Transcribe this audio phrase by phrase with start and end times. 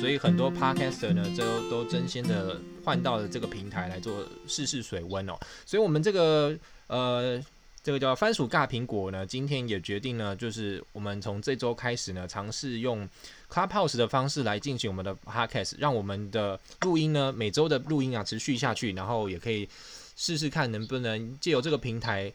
[0.00, 5.34] 所以很多 podcaster 呢，都都争先的换到了这个平台来做试试水温哦。
[5.66, 6.56] 所以我们这个
[6.86, 7.42] 呃。
[7.82, 13.08] 这个叫番薯尬苹果呢，今天也决定呢，就是我们从这周开始呢，尝试用
[13.50, 19.66] Clubhouse 的方式来进行我们的 Podcast，让我们的录音呢，每周的录音啊持续下去，然后也可以
[20.14, 22.30] 试试看能不能借由这个平台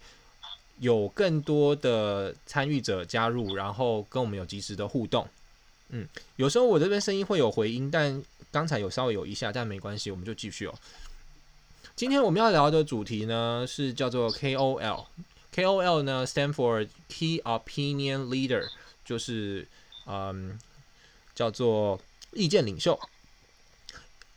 [0.79, 5.27] 有更多的参与者加入，然后跟我们有及时的互动。
[5.89, 8.21] 嗯，有时候我这边声音会有回音，但
[8.51, 10.73] 刚才有稍微有一下，但没关系，我们就继续哦。
[11.95, 15.05] 今天我们要聊的主题呢，是叫做 KOL。
[15.53, 18.67] KOL 呢，stand for Key Opinion Leader，
[19.05, 19.65] 就是
[20.05, 20.59] 嗯，
[21.33, 21.99] 叫做
[22.33, 22.99] 意见领袖。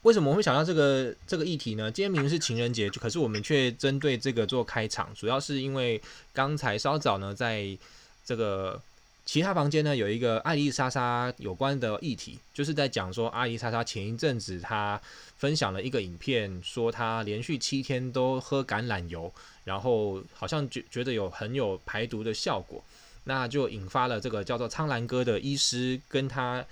[0.02, 1.90] 为什么我会想到这个这个议题呢？
[1.90, 6.00] 今天明明是情人节，可是我们却针对这个做开场，主要是因为
[6.32, 7.76] 刚才稍早呢，在
[8.24, 8.80] 这个
[9.28, 14.98] 其他房间呢，有一个爱丽莎莎有关的议题，就是在讲说爱丽莎莎前一阵子她
[15.36, 19.30] 分享了一个影片，说她连续七天都喝橄榄油。
[19.64, 22.82] 然后好像觉觉得有很有排毒的效果，
[23.24, 26.64] 那就引发了这个叫做苍兰哥的医师跟他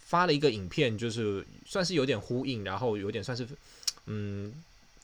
[0.00, 3.48] 发了一个影片，就是算是有点呼应，然后有点算是
[4.04, 4.52] 嗯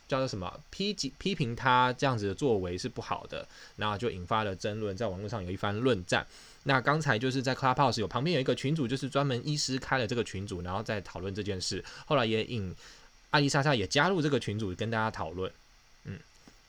[0.06, 6.26] 叫做什么批批评他这样子的作为是不好的，那就引发了争论，在网络上有一番论战。
[6.64, 11.84] 那刚才就是在 Clubhouse 有旁边有一个群组，就是专门医师开了这个群组，然后在讨论这件事。
[12.06, 12.74] 后来也引
[13.30, 15.50] 艾丽莎莎也加入这个群组跟大家讨论。
[16.04, 16.18] 嗯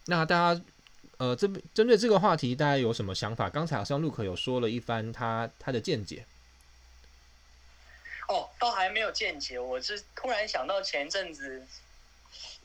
[0.05, 0.61] 那大家，
[1.17, 3.49] 呃，针针对这个话题，大家有什么想法？
[3.49, 6.25] 刚才好像陆可有说了一番他他的见解。
[8.27, 11.67] 哦，倒还没有见解，我是突然想到前阵子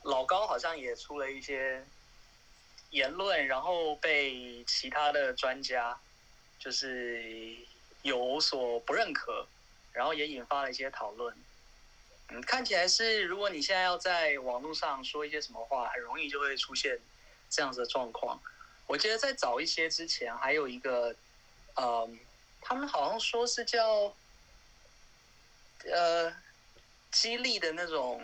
[0.03, 1.83] 老高好像也出了一些
[2.91, 5.97] 言论，然后被其他的专家
[6.59, 7.55] 就是
[8.01, 9.47] 有所不认可，
[9.93, 11.35] 然后也引发了一些讨论。
[12.29, 16.99] 嗯，看起来是如果你现在要在网络上说一些什么话，很容易就会出现。
[17.49, 18.37] 这样子的状况，
[18.87, 21.15] 我记得在早一些之前，还有一个，
[21.77, 22.19] 嗯，
[22.59, 24.13] 他们好像说是叫，
[25.85, 26.35] 呃，
[27.09, 28.21] 激励的那种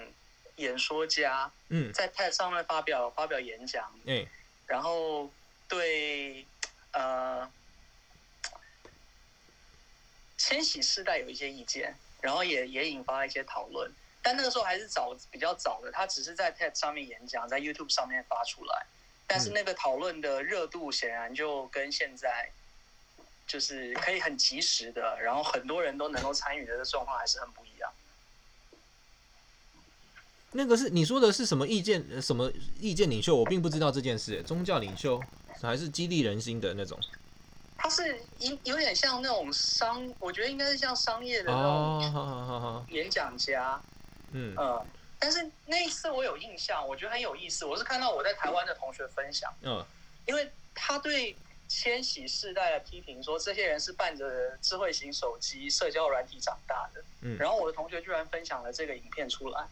[0.58, 4.28] 演说家，嗯，在 TED 上面发表发表演讲，嗯，
[4.68, 5.32] 然后
[5.70, 6.46] 对，
[6.92, 7.50] 呃，
[10.46, 13.90] 千禧世代有一些意见，然后也也引发了一些讨论，
[14.22, 18.86] 但那个时候还是早比较早的，他只是在 TED 上面演讲，在 YouTube 上面发出来。
[19.26, 22.52] 但是那个讨论的热度显然就跟现在
[23.48, 27.90] 就是可以很及时的，然后很多人都能够参与的这状况还是很不一样。
[30.52, 32.22] 那个是你说的是什么意见？
[32.22, 33.34] 什么意见领袖？
[33.34, 34.44] 我并不知道这件事。
[34.44, 35.24] 宗教领袖
[35.62, 37.00] 还是激励人心的那种？
[37.84, 43.80] 他是有有点像那种商，我觉得应该是像商业的那种演讲家。
[44.32, 44.86] 嗯嗯。
[45.20, 47.66] 但是那一次我有印象，我觉得很有意思。
[47.66, 49.86] 我是看到我在台湾的同学分享，嗯，
[50.26, 51.36] 因为他对
[51.68, 59.68] 千禧世代的批评说，这些人是伴着智慧型手机、社交软体长大的，嗯，然后我的同学居然分享了这个影片出来，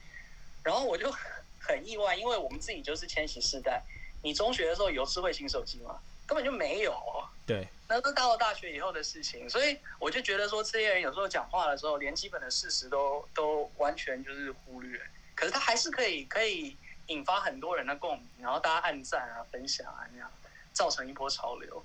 [0.63, 1.09] 然后我就
[1.59, 3.81] 很意外，因为我们自己就是千禧世代，
[4.21, 5.97] 你中学的时候有智慧型手机吗？
[6.31, 6.97] 根本就没有，
[7.45, 14.97] 对，那都到了大学以后的事情，所以我就觉得说，这些人有时候讲话的时候，连基本的事实都都完全就是忽略。
[15.35, 16.77] 可是他还是可以可以
[17.07, 20.31] 引发很多人的共鸣，然后大家按赞啊、分享啊那样，
[20.71, 21.83] 造成一波潮流。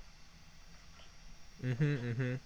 [1.59, 2.39] 嗯哼嗯哼。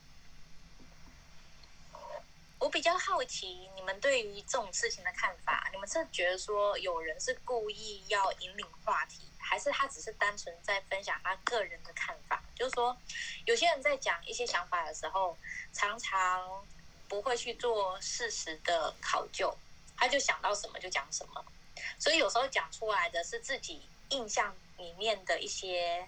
[2.57, 12.41] 我比较好奇你们对于这种事情的看法，你们是觉得说有人是故意要引领话题，还是他只是单纯在分享他个人的看法？
[12.55, 12.95] 就是说，
[13.45, 15.37] 有些人在讲一些想法的时候，
[15.73, 16.65] 常常
[17.07, 19.53] 不会去做事实的考究。
[19.97, 21.45] 他就想到什么就讲什么，
[21.99, 26.07] 所以有时候讲出来的是自己印象里面的一些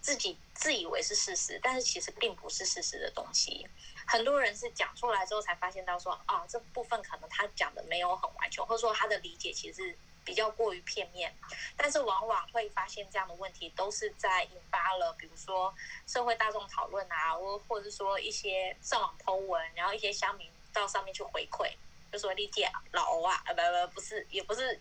[0.00, 3.68] 自己自以为是事实，但是其实并不是事实的东西。
[4.06, 11.34] 很多人是讲出来之后才发现到说，啊，这部分可能他讲的没有很完全，或者说他的理解其实比较过于片面。
[11.76, 15.74] 但是往往会发现这样的问题，都是在引发了比如说
[16.06, 21.72] 社会大众讨论啊，或或者说一些上网 po 文，然后一些乡民到上面去回馈。
[22.12, 24.80] 就说理解老欧啊，啊不不不是，也不是，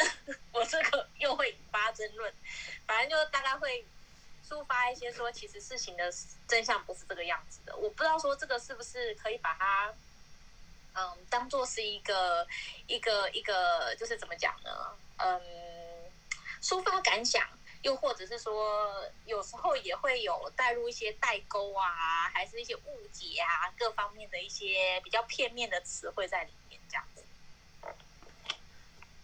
[0.50, 2.32] 我这个又会引发争论。
[2.86, 3.84] 反正就大概会
[4.48, 6.10] 抒发一些说，其实事情的
[6.48, 7.76] 真相不是这个样子的。
[7.76, 9.92] 我不知道说这个是不是可以把它，
[10.94, 12.46] 嗯，当做是一个
[12.86, 14.70] 一个一个，就是怎么讲呢？
[15.18, 15.40] 嗯，
[16.62, 17.46] 抒发感想，
[17.82, 18.92] 又或者是说，
[19.24, 26.52] 有时候也会有带入一些代沟啊，还是一些误解啊，各方面的一些比较片面的词汇在里，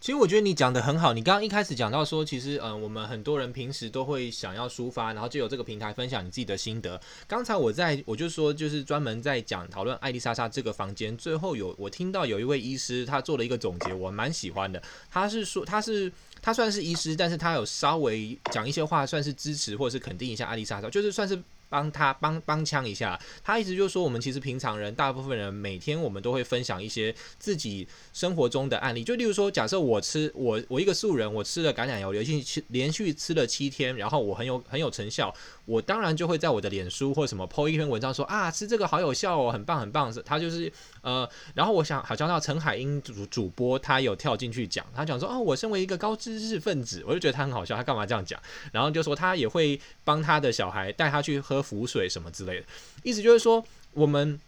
[0.07, 6.97] 其实我觉得你讲的很好，你刚刚一开始讲到说，其实嗯，我们很多人平时都会想要抒发，然后就有这个平台分享你自己的心得。
[7.27, 14.81] 刚才我在我就说，就是专门在讲讨论艾丽莎莎这个房间，最后有我听到有一位医师他做了一个总结，我蛮喜欢的。
[15.11, 16.09] 他是说他是
[16.41, 21.37] 他算是医师，但是他有稍微讲一些话，算是支持或者是肯定一下艾丽莎莎，就是算是。
[21.69, 35.33] 帮他帮帮腔一下，他意思就是说，我们其实平常人，大部分人每天我们都会分享一些自己生活中的案例，就例如说，假设我吃我我一个素人，我吃了橄榄油，连续吃连续吃了七天，然后我很有很有成效。
[35.67, 40.11] 我当然就会在我的脸书或什么 po 一篇文章说啊，吃这个好有效哦，很棒很棒。
[40.25, 40.71] 他就是
[41.01, 48.41] 呃，然后我想好像到陈海英主主播，他有跳进去讲，他讲说哦，我身为一个高知识分子，我就觉得他很好笑，他干嘛这样讲？
[48.71, 52.65] 然后就说他也会帮他的小孩带他去喝浮水什么之类的，
[53.03, 53.63] 意思就是说
[53.93, 54.39] 我们。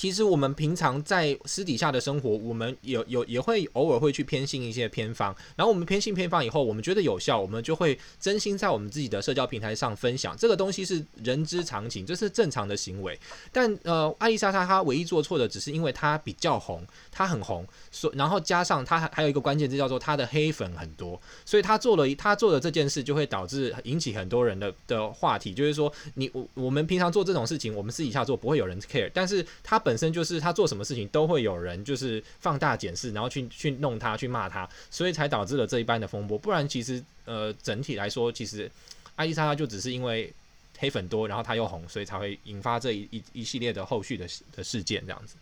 [0.00, 10.34] 其实我们平常在私底下的生活，我们有有也会偶尔会去偏信一些偏方，然后我们偏信偏方以后，我们觉得有效，我们就会真心在我们自己的社交平台上分享。
[10.38, 13.20] 这个东西是人之常情，这是正常的行为。
[13.52, 16.82] 但呃，艾丽莎莎她唯一做错的，只是因为她比较红，
[17.12, 29.78] 她很红，所然后加上她还还有一个关键字叫做她的黑粉很多，所以她做了她做的这件事，就会导致引起很多人的的话题，就是说你我我们平常做这种事情，我们私底下做不会有人 care，但是她。
[29.89, 36.38] 本本身就是他做什么事情都会有人就是放大检视，然后去去弄他，去骂他，所以才导致了这一般的风波。
[36.38, 38.70] 不然其实呃整体来说，其实
[39.16, 40.32] 艾莉莎莎就只是因为
[40.78, 45.34] 黑粉多，然后他又红，所以才会引发这一一一系列的后续的的事件这样子。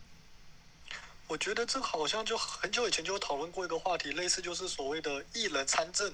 [1.27, 6.11] 我觉得这好像就很久以前就讨论过一个话题，类似就是所谓的艺人参政。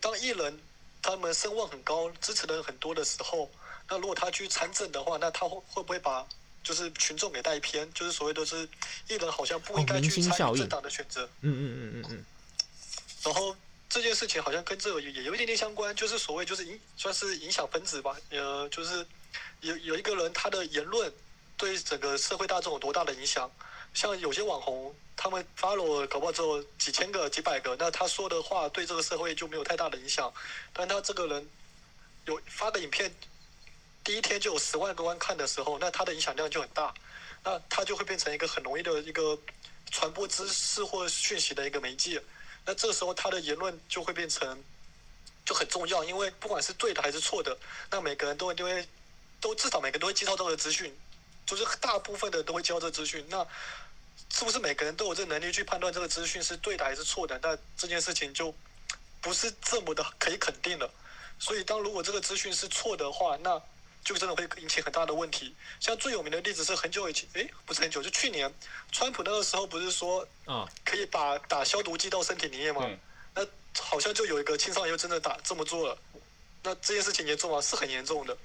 [0.00, 0.58] 当艺人
[1.02, 3.50] 他们声望很高，支持的人很多的时候，
[3.90, 6.26] 那如果他去参政的话，那他会会不会把
[6.62, 8.68] 就是群众给带偏，就是所谓的是
[9.08, 11.24] 艺人好像不应该去参与政党的选择。
[11.40, 12.24] 嗯嗯嗯嗯嗯。
[13.24, 13.56] 然后
[13.88, 18.16] 这件事情好像跟这个也有一点点相关，就是所谓就是影算是影响分子吧。
[18.30, 19.04] 呃，就是
[19.60, 21.12] 有有一个人他的言论
[21.56, 23.50] 对整个社会大众有多大的影响？
[23.92, 30.32] 像有些网红，他们 follow 搞不好只有几千个、几百个，那他说的话对这个社会就没有太大的影响。
[30.72, 31.48] 但他这个人
[32.26, 33.12] 有发的影片。
[34.04, 36.92] 第一天就有十万个观看的时候，那他的影响量就很大，
[37.44, 39.38] 那他就会变成一个很容易的一个
[39.90, 42.22] 传播知识或讯息的一个媒介。
[42.64, 44.62] 那这时候他的言论就会变成
[45.44, 47.56] 就很重要，因为不管是对的还是错的，
[47.90, 48.88] 那每个人都会都会
[49.40, 50.96] 都至少每个人都会接到这个资讯，
[51.44, 53.24] 就是大部分的都会接到这个资讯。
[53.28, 53.46] 那
[54.30, 57.38] 是不是每个人都有这能力去判断这个资讯是对的还是错的？
[57.42, 58.54] 那这件事情就
[59.20, 60.88] 不是这么的可以肯定了。
[61.38, 63.60] 所以当如果这个资讯是错的话，那
[64.04, 65.54] 就真的会引起很大的问题。
[65.80, 68.52] 像最有名的例子是很久以前，诶，不是很久，就去年，
[68.90, 72.82] 川普那个时候不是说，啊，可以把打消毒剂到身体里面吗？
[72.84, 72.98] 嗯、
[73.34, 73.46] 那
[73.80, 75.98] 好像就有一个青少年真的打这么做了。
[76.62, 77.60] 那这件事情严重吗？
[77.60, 78.36] 是很严重的。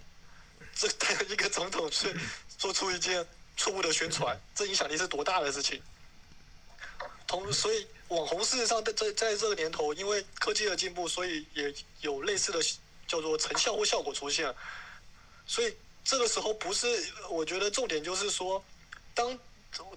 [0.76, 0.88] 这
[1.26, 2.16] 一个总统去
[2.58, 3.26] 做出一件
[3.56, 5.82] 错误的宣传， 这影响力是多大的事情？
[7.28, 12.60] 同所以网红事实上在在在这个年头，因为科技的进步，所以也有类似的
[13.06, 14.54] 叫做成效或效果出现。
[15.48, 15.74] 所以
[16.04, 16.88] 这个时候不是，
[17.30, 18.64] 我觉得重点就是说，
[19.16, 19.38] 当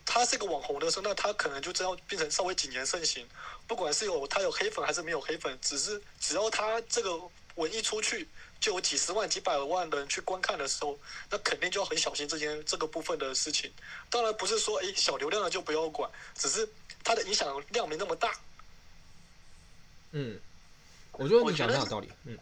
[0.04, 3.26] 他是个网红的时候，那他可能就这样变成稍微谨言慎行。
[3.66, 7.20] 不管是有他有黑粉还是没有黑粉，只是只要他这个
[7.54, 8.26] 文一出去，
[8.60, 10.98] 就有几十万、几百万的人去观看的时候，
[11.30, 13.72] 那肯定就要很小心这件这个部分的事情。
[14.08, 16.68] 当然不是说哎小流量的就不要管，只是
[17.04, 18.38] 他的影响量没那么大。
[20.12, 20.38] 嗯，
[21.12, 22.10] 我觉得你讲的有道理。
[22.24, 22.36] 嗯。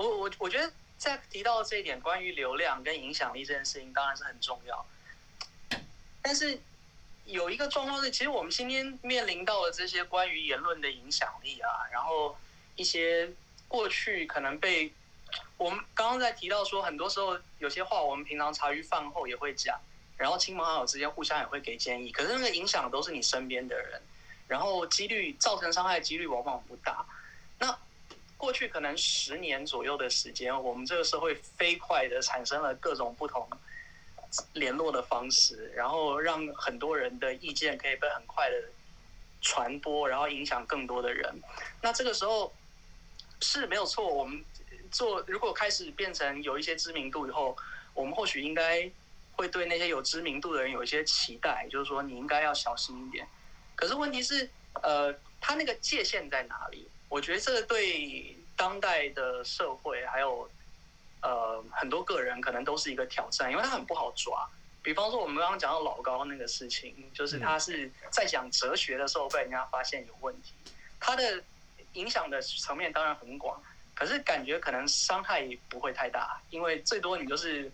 [0.00, 4.86] 我我我觉得在提到这一点，关于流量跟影响力这件事情，当然是很重要。
[6.22, 6.58] 但是
[7.26, 12.34] 有一个状况是，其实我们今天面临到的这些关于言论的影响力啊，然后
[12.76, 13.30] 一些
[13.68, 14.90] 过去可能被
[15.58, 19.78] 我们刚刚在提到说，很多时候有些话我们平常茶余饭后也会讲，
[20.16, 24.00] 然后亲朋好友之间互相也会给建议，可是那个影响都是你身边的人，
[24.48, 27.04] 然后几率造成伤害几率往往不大。
[27.58, 27.78] 那
[28.40, 33.46] 过去可能十年左右的时间，我们这个社会飞快的产生了各种不同
[34.54, 38.56] 联络的方式，然后让很多人的意见可以被很快的
[39.42, 41.38] 传播，然后影响更多的人。
[41.82, 42.50] 那这个时候
[43.42, 44.42] 是没有错，我们
[44.90, 47.54] 做如果开始变成有一些知名度以后，
[47.92, 48.90] 我们或许应该
[49.32, 53.28] 会对那些有知名度的人有一些期待，就是说你应该要小心一点。
[53.76, 54.48] 可是问题是，
[54.82, 55.14] 呃。
[55.42, 56.86] 他那个界限在哪里？
[57.10, 60.48] 我觉得这个对当代的社会还有
[61.22, 64.48] 呃很多个人可能都是一个挑战，因为他很不好抓。
[64.80, 70.52] 比方说我们刚刚讲到老高那个事情，就是他是在讲哲学的时候被人家发现有问题，
[71.00, 71.42] 他的
[71.94, 73.60] 影响的层面当然很广，
[73.92, 77.70] 可是感觉可能伤害不会太大，因为最多你就是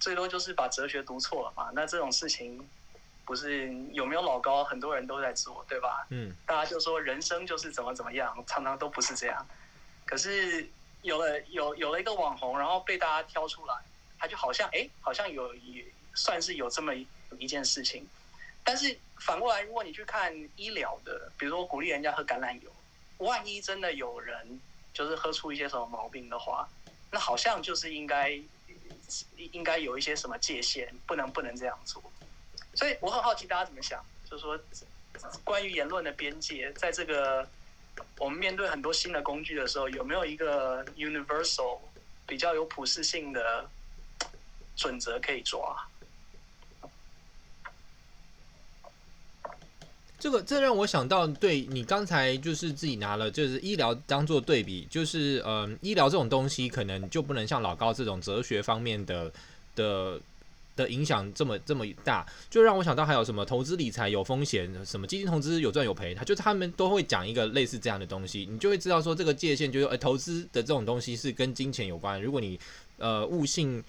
[0.00, 1.70] 最多就是把哲学读错了嘛。
[1.74, 2.66] 那这种事情。
[3.24, 6.06] 不是有没有老高，很多人都在做，对吧？
[6.10, 9.46] 嗯，大家就说人生就是怎么怎么样，常常都不是这样。
[10.04, 10.68] 可是
[11.02, 13.74] 有了有有了一个网红，然后被大家挑出来，
[14.18, 17.06] 他就好像哎，好像有也算是有这么一
[17.38, 18.06] 一件事情。
[18.62, 22.70] 但是反过来，如果你去看医疗的，比如说鼓励人家喝橄榄油，
[23.18, 24.60] 万一真的有人
[24.92, 26.68] 就是喝出一些什么毛病的话，
[27.10, 28.38] 那好像就是应该
[29.36, 32.02] 应该有一些什么界限，不能不能这样做。
[32.74, 34.58] 所以我很好奇大家怎么想，就是说
[35.44, 37.46] 关于言论的边界，在这个
[38.18, 41.78] 我们面对很多新的工具的时候，有没有一个 universal
[42.26, 43.70] 比较有普适性的
[44.74, 45.86] 准则可以抓？
[50.18, 59.32] 这个这让我想到，对你刚才就是自己拿了就是医疗当做对比，就是嗯、呃，医疗这种东西可能就不能像老高这种哲学方面的
[59.76, 60.20] 的。
[60.76, 72.58] 的影响这么这么大，就让我想到还有什么投资理财有风险，什么基金投资有赚有赔，他就他们都会讲一个类似这样的东西，你就会知道说这个界限就是，呃，投资的这种东西是跟金钱有关，如果你
[72.98, 73.82] 呃悟性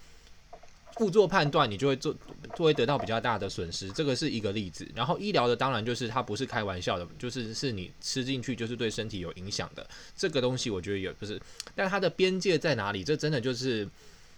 [1.00, 2.16] 误做判断，你就会做
[2.56, 4.88] 就会得到比较大的损失，这个是一个例子。
[4.94, 11.42] 然后医疗的当然就是它不是开玩笑的，就是是你吃进去就是对身体有影响的，这个东西我觉得也不是，
[11.74, 13.04] 但它的边界在哪里？
[13.04, 13.90] 这真的就是。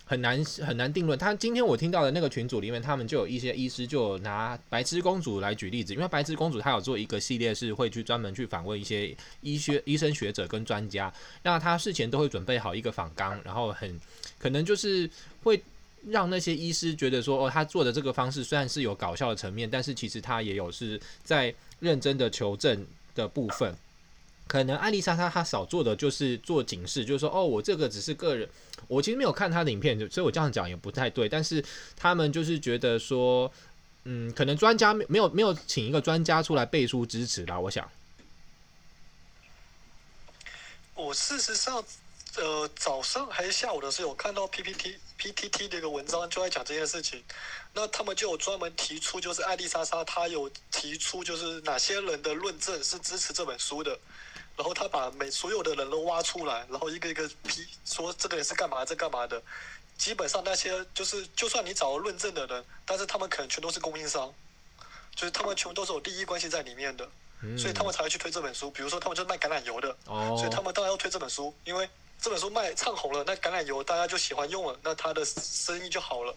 [0.07, 1.19] 很难很难定论。
[1.19, 13.99] 他今天我听到的那个群组里面，他们就有一些医师就拿白痴公主来举例子，因为白痴公主她有做一个系列，是会去专门去访问一些医学医生学者跟专家，那他事前都会准备好一个访纲，然后很
[14.39, 15.09] 可能就是
[15.43, 15.61] 会
[16.05, 23.75] 让那些医师觉得说，哦，他做的这个方式虽然是有搞笑的层面，但是其实他也有是在认真的求证的部分。
[24.47, 28.47] 可能艾丽莎莎她少做的就是做警示，就是说哦，我这个只是个人，
[28.87, 31.27] 我其实没有看她的影片，所以我这样讲也不太对。
[31.27, 31.63] 但是
[31.95, 33.51] 他们就是觉得说，
[34.05, 37.59] 嗯，可能专家没没有没有请一个专家出来背书支持啦。
[37.59, 37.89] 我想，
[40.95, 41.83] 我事实上，
[42.37, 47.21] 呃，早上还是下午的时候有看到 PPT PTT 的一个文章，就在讲这件事情。
[47.73, 53.99] 那他们就有专门提出，就是艾丽莎莎她有提出，就是哪些人的论证是支持这本书的。
[54.57, 59.41] 然后他把每所有的人都挖出来，然后一个一个批说这个人是干嘛，这干嘛的。
[59.97, 64.33] 基本上那些就是，就算你找了论证的人，但是他们可能全都是供应商，
[65.15, 67.09] 就是他们全部都是有利益关系在里面的，
[67.57, 68.69] 所以他们才会去推这本书。
[68.69, 71.89] 比如说他们就是卖橄榄油的，所以他们当然要推这本书，因为
[72.21, 76.35] 这本书卖唱红了，那橄榄油大家就喜欢用了，那他的生意就好了。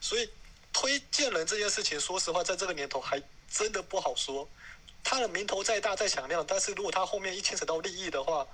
[0.00, 0.28] 所以
[0.72, 4.48] 推荐人这件事情，说实话，在这个年头还真的不好说。
[5.04, 8.46] 他的名头再大再响亮，但是如果他后面一牵扯到利益的话，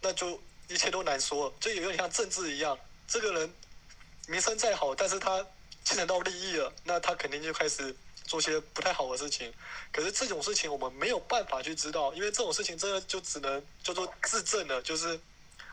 [0.00, 1.52] 那就一切都难说。
[1.60, 3.52] 就有点像政治一样，这个人
[4.28, 5.44] 名声再好，但是他
[5.84, 7.94] 牵扯到利益了，那他肯定就开始
[8.24, 9.52] 做些不太好的事情。
[9.92, 15.18] 可是这种事情我们没有办法去知道，因为这种事情真的就只能叫做自证了，就是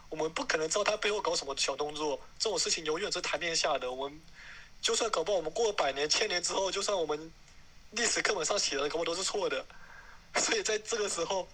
[0.10, 2.20] 我们不可能知道他背后搞什么小动作。
[2.40, 4.20] 这种事情永远是台面下的，我们
[4.82, 7.32] 就算搞不好，我们过了百年、千年之后，就算我们
[7.92, 9.64] 历史课本上写的搞不好都是错的。
[10.42, 11.48] 所以在这个时候，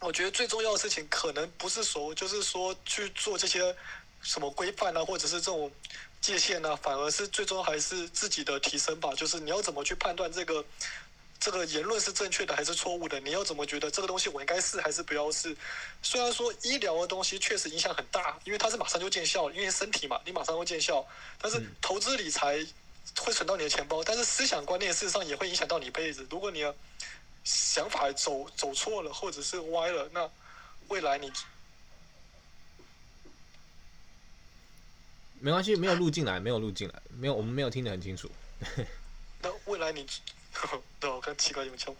[0.00, 3.74] 我觉得最重要的事情可能不是说，就是说去做这些
[4.22, 5.70] 什么规范啊，或者是这种
[6.20, 9.12] 界限啊，反而是最终还是自己的提升吧。
[9.14, 10.64] 就是你要怎么去判断这个
[11.38, 13.20] 这个言论是正确的还是错误的？
[13.20, 15.56] 你要怎么觉得这个东西我应该试还是不要试？
[16.02, 21.06] 虽然说医疗的东西确实影响很大，因为它是马上就见效，因为身体嘛，你马上会见效。
[21.40, 22.58] 但是投资理财
[23.18, 26.26] 会存到你的钱包，但是思想观念事实上也会影响到你一辈子。
[26.30, 26.74] 如果你要
[27.46, 30.28] 想法走走错了，或者是歪了，那
[30.88, 31.32] 未来你
[35.38, 38.28] 没关系，没有录进来，没有录进来，没有，我们没有听得很清楚。
[39.40, 40.04] 那未来你，
[40.98, 41.96] 对，我看奇怪有没有，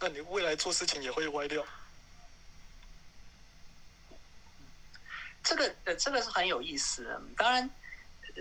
[0.00, 1.62] 那你未来做事情也会歪掉。
[5.44, 7.68] 这个呃，这个是很有意思的，当然。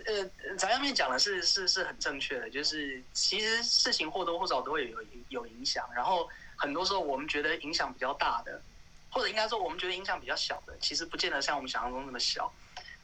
[0.06, 8.62] 呃，咱上面讲的是是是很正确的，就是其实事情或多或少都会有有影响，然后很多时候我们觉得影响比较大的，
[9.10, 12.54] 或者应该说我们觉得影响比较小的，其实不见得像我们想象中那么小。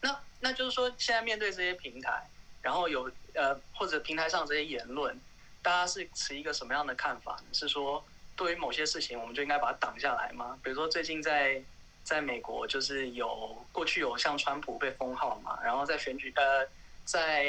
[0.02, 2.24] 那那就是说，现在面对这些平台，
[2.62, 5.20] 然后有呃或者平台上这些言论，
[5.62, 7.46] 大家是持一个什么样的看法呢？
[7.54, 8.04] 是说
[8.36, 10.60] 对于某些事情，我们就应该把它挡下来吗？
[10.62, 11.64] 比如说最近在
[12.04, 16.68] 在美国，就是有过去有像川普被封号嘛，然后在选举呃，
[17.06, 17.46] 在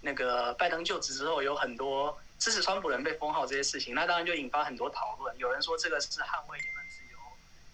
[0.00, 5.36] 那个拜登就职之后，有很多支持川普人被封号这些事情，那当然就引发很多讨论。
[5.38, 7.18] 有人说这个是捍卫言论自由，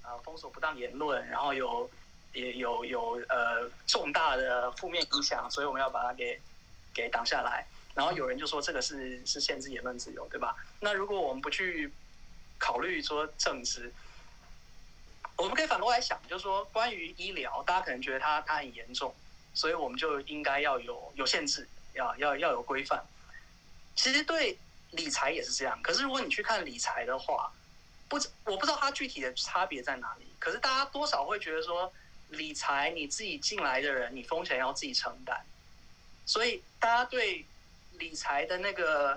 [0.02, 1.90] 呃，封锁不当言论，然后有
[2.32, 6.40] 也有有呃重大的负面影响，所以我们要把它给
[6.94, 7.66] 给挡下来。
[7.94, 10.56] 然后有人就说这个是是限制言论自由，对吧？
[10.80, 11.92] 那如果我们不去
[12.58, 13.92] 考虑说政治，
[15.36, 19.14] 我们可以反过来想，就是说关于医疗，大家可能觉得它它很严重，
[19.54, 23.02] 所以我们就应该要有有限制，要要要有规范。
[23.96, 24.58] 其实对
[24.90, 25.80] 理财也是这样。
[25.82, 27.50] 可是如果你去看理财的话，
[28.08, 30.26] 不，我不知道它具体的差别在哪里。
[30.38, 31.90] 可是大家多少会觉得说，
[32.28, 35.40] 理财你自己进来的人，你风险要自己承担，
[36.26, 37.46] 所以大家对。
[38.00, 39.16] 理财的那个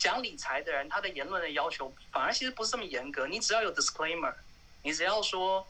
[0.00, 3.24] 讲理财的人，他的言论的要求反而其实不是这么严格。
[3.28, 4.34] 你只要有 disclaimer，
[4.82, 5.64] 你只要说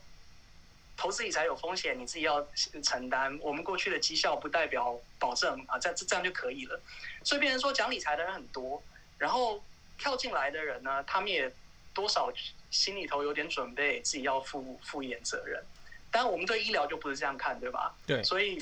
[0.97, 2.47] 投资理财有风险，你自己要
[2.83, 3.37] 承担。
[3.43, 6.81] 我们过去的绩效不代表保证啊，这这样就可以了。
[7.25, 8.83] 所以别人说讲理财的人很多，
[9.19, 9.63] 然后
[9.99, 11.53] 跳进来的人呢，他们也
[11.93, 12.33] 多少
[12.71, 15.63] 心里头有点准备，自己要负负一点责任。
[16.11, 17.93] 但我们对医疗就不是这样看，对吧？
[18.07, 18.23] 对。
[18.23, 18.59] 所以，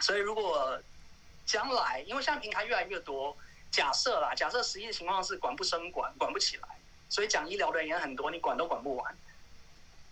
[0.00, 0.80] 所以如果
[1.44, 3.36] 将来，因为现在平台越来越多，
[3.70, 6.68] 假设啦，假设实际的情况是管不生管，管不起来，
[7.08, 9.16] 所以讲医疗的人也很多，你管都管不完。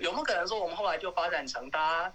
[0.00, 2.12] 有没有可能说，我们后来就发展成大家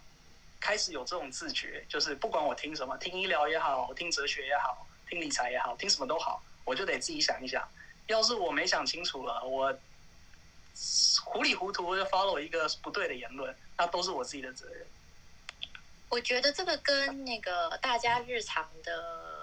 [0.60, 7.66] 开始有这种自觉，就是不管我听什么，听医疗也好，听哲学也好，听理财也好，听什么都好，我就得自己想一想。
[8.08, 9.74] 要是我没想清楚了，我
[11.24, 14.86] 糊里糊涂就 follow 一个不对的言论，那都是我自己的责任。
[16.10, 19.35] 我觉得这个跟那个大家日常的，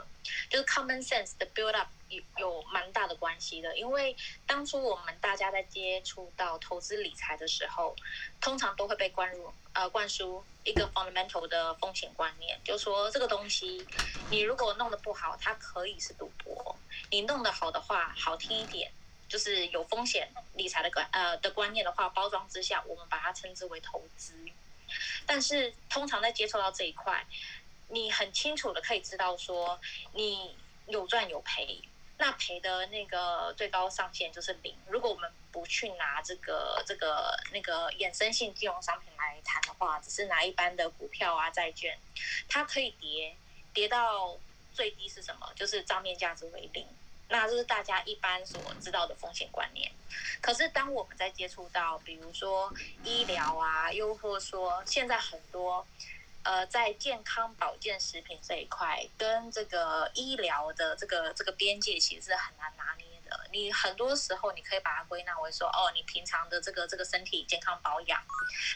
[0.49, 3.77] 就是 common sense 的 build up 有有蛮大的关系的。
[3.77, 7.95] 因为当初我们大家在接触到投资理财的时候，
[8.41, 13.87] 通常都会被灌入呃灌输一个 fundamental 的风险观念，就是说这个东西
[14.31, 16.77] 你如果弄得不好，它可以是赌博；
[17.11, 18.93] 你弄得好的话，好听一点，
[19.29, 24.35] 就是有风险理财的观呃的观念的话，包装之下，我们把它称之为投资。
[25.25, 27.25] 但是通常在接触到这一块，
[27.93, 29.79] 你很清楚的可以知道说，
[30.15, 31.79] 你有赚有赔，
[32.17, 34.75] 那赔的那个最高上限就是零。
[34.89, 41.99] 如果我们不去拿这个这个那个衍生性金融商品来谈的话，只是拿一般的股票啊债券，
[42.49, 43.37] 它可以跌
[43.75, 44.39] 跌到
[44.73, 45.53] 最低是什么？
[45.55, 46.87] 就是账面价值为零。
[47.29, 49.91] 那这是大家一般所知道的风险观念。
[50.41, 52.73] 可是当我们在接触到，比如说
[53.05, 55.87] 医疗啊，又或说现在很多，
[56.45, 63.49] 呃，在健康保健食品这一块，跟这个医疗的这个这个边界其实是很难拿捏的。
[63.53, 68.21] 你很多时候你可以把它归纳为说，哦，你平常的这个这个身体健康保养，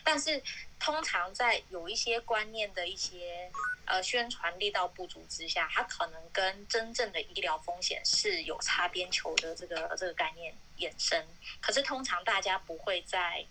[0.05, 0.43] 但是
[0.79, 3.51] 通常在有一些观念的一些。
[3.89, 11.25] 呃，宣传力道不足之下，它可能跟真正的医疗风险是有擦边球的这个这个概念衍生。
[11.61, 13.47] 可是通常大家不会在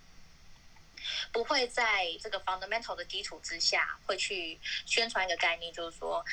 [1.32, 6.24] 不会在这个 fundamental 的基础之下，会去宣传一个概念，就是说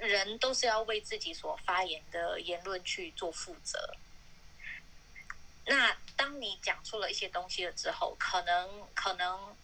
[0.00, 3.94] 人都是要为自己所发言的言论去做负责。
[5.66, 9.56] 那当你讲出了一些东西了之后，可能可能。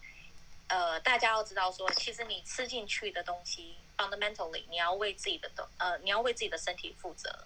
[0.69, 7.45] 呃，大家要知道说，其实你吃进去的东西，fundamentally，你要为自己的东，呃，你要为自己的身体负责。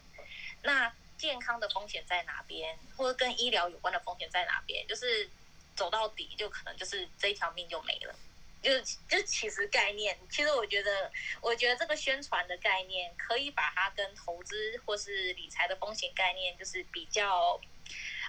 [0.61, 4.87] 那健康的风险在哪边，或者跟医疗有关的风险在哪边？
[4.87, 5.29] 就是
[5.77, 8.13] 走到底，就可能就是这一条命就没了。
[8.61, 11.09] 就就其实概念，其实我觉得，
[11.39, 17.61] 我觉得这个宣传的概念，可以把它跟投资或是理财的风险概念，就是比较，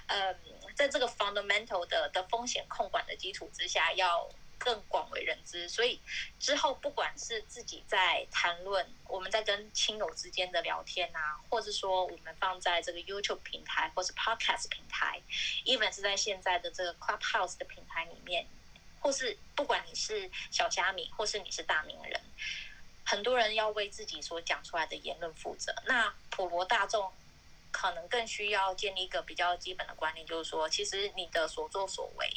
[0.07, 0.39] 嗯，
[0.75, 4.29] 在这个 fundamental 的的风险控管的基础之下，要。
[4.59, 5.99] 更广为人知，所以
[6.37, 15.21] 之后不管是自己在谈论，我们在跟亲友之间的聊天啊，或者说我们放在这个 YouTube 平台或是 Podcast 平台
[15.65, 18.45] ，even 是在现在的这个 Clubhouse 的平台里面，
[18.99, 22.21] 或是不管你是小虾米，或是你是大名人，
[23.05, 25.73] 很多人要为自己所讲出来的言论负责。
[25.85, 27.09] 那普罗大众
[27.71, 32.29] 可能更需要建立一个比较基本的观念，就是说，其实你的所作所为，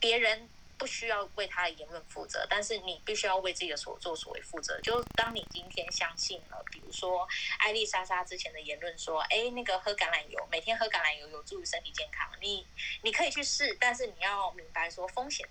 [0.00, 0.48] 别人。
[0.80, 4.80] 不需要为他的言论负责，但是你必须要为自己的所作所为负责。
[4.80, 12.66] 就当你今天相信了，比如说艾丽莎莎之前的言论说，哎，那个喝橄榄油，每天喝橄榄油有助于身体健康，你
[13.02, 15.46] 你可以去试，但是你要明白说风险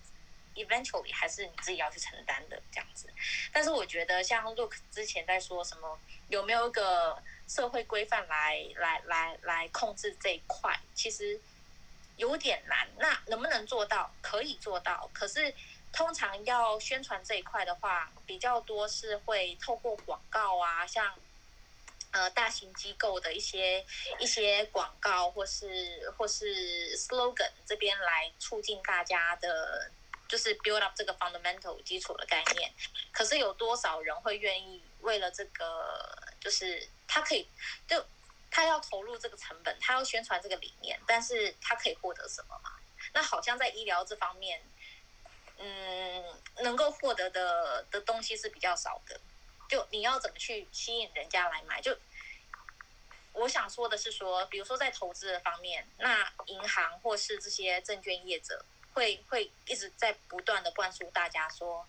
[0.56, 3.08] ，eventually 还是你自己要去承担的这样子。
[3.52, 10.76] 但是我觉得像 Look 之前在说什么，有没有一个社会规范来来来来控制这一块？
[10.92, 11.40] 其实
[12.20, 12.86] 有点难。
[12.98, 14.12] 那能不能做到？
[14.20, 15.10] 可以做到。
[15.12, 15.52] 可是
[15.90, 21.14] 通常要宣传这一块的话，比较多是会透过广告啊，像
[22.12, 23.84] 呃大型机构的一些
[24.18, 29.90] 一些广告，或是或是 slogan 这边来促进大家的，
[30.28, 32.70] 就是 build up 这个 fundamental 基础的概念。
[33.12, 37.48] 可是有多少人会愿意为了这个，就是他可以
[37.88, 38.04] 就。
[38.50, 42.72] 他要投入这个成本，他要宣传这个理念，但是他可以获得什么吗？
[43.12, 44.60] 那好像在医疗这方面，
[45.56, 46.24] 嗯，
[46.62, 49.20] 能够获得的的东西是比较少的。
[49.68, 51.80] 就你要怎么去吸引人家来买？
[51.80, 51.96] 就
[53.32, 61.86] 我想说的是说，比如说在投资的方面，那银行或是这些证券业者会会一直在不断的灌输大家说。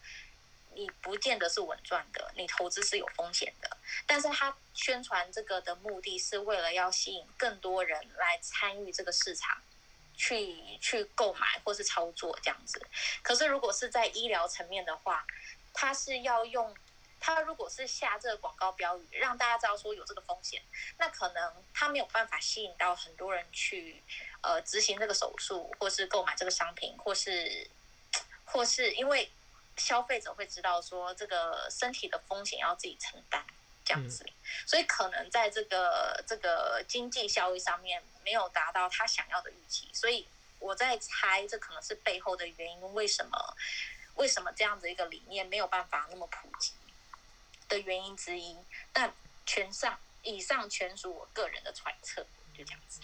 [0.74, 3.78] 你不见得是稳赚的，你投资是有风险的。
[4.08, 9.62] 但是他宣传这个的目的是为了要吸引更多人来参与这个市场，
[10.16, 12.82] 去去购买或是操作这样子。
[13.22, 15.26] 可是如果是在医疗层面的话，
[15.74, 16.74] 他是要用
[17.20, 20.62] 他如果是下这个广告标语，让大家知道说有这个风险，
[20.98, 24.02] 那可能他没有办法吸引到很多人去
[24.42, 27.70] 呃执行这个手术，或是购买这个商品，或是
[28.46, 29.30] 或是因为。
[29.78, 33.44] 消费者会知道说，这个身体的风险要自己承担，
[33.84, 34.26] 这样子，
[34.66, 40.28] 所以可能在这个这个经济效益上面没有达到他想要的预期，所以
[40.60, 43.56] 我在猜，这可能是背后的原因，为什么
[44.16, 46.74] 为什么这样子一个理念没有办法那么普及
[47.68, 48.56] 的原因之一。
[48.94, 49.12] 但
[49.46, 52.22] 全上以上全属我个人的揣测，
[52.56, 53.00] 就这样子。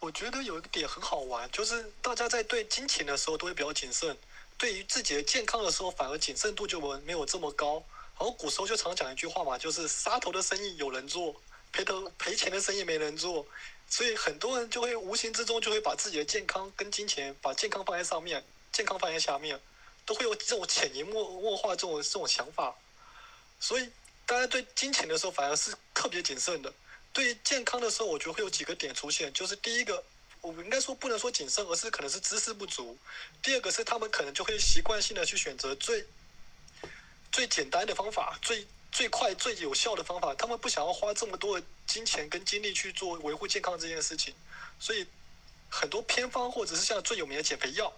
[0.00, 4.16] 我觉得有一个点很好玩，就是大家在对金钱的时候都会比较谨慎。
[4.56, 7.82] 对于自己的健康的时候，反而谨慎度就没有这么高。
[8.18, 11.34] 然后古时候就常讲一句话嘛，就是杀头的生意有人做，
[11.72, 13.44] 赔头赔钱的生意没人做。
[13.88, 19.60] 所以很多人就会无形之中就会把自己的健康跟金钱，把健康放在上面，健康放在下面，
[20.06, 22.74] 都会有这种潜移默默化这种这种想法。
[23.58, 23.90] 所以
[24.24, 26.72] 大家对金钱的时候反而是特别谨慎的。
[27.12, 30.02] 对于健康的时候，我觉得会有几个点出现，就是第一个。
[30.44, 32.96] 我们应该说不能说谨慎，而是可能是知识不足。
[33.42, 36.06] 第二个是他们可能就会习惯性的去选择最
[37.32, 40.34] 最简单的方法，最最快最有效的方法。
[40.34, 44.34] 他们不想要花这么多的金钱跟精力去做维护健康这件事情，
[44.78, 45.06] 所以
[45.70, 47.90] 很多偏方或者是像最有名的减肥药。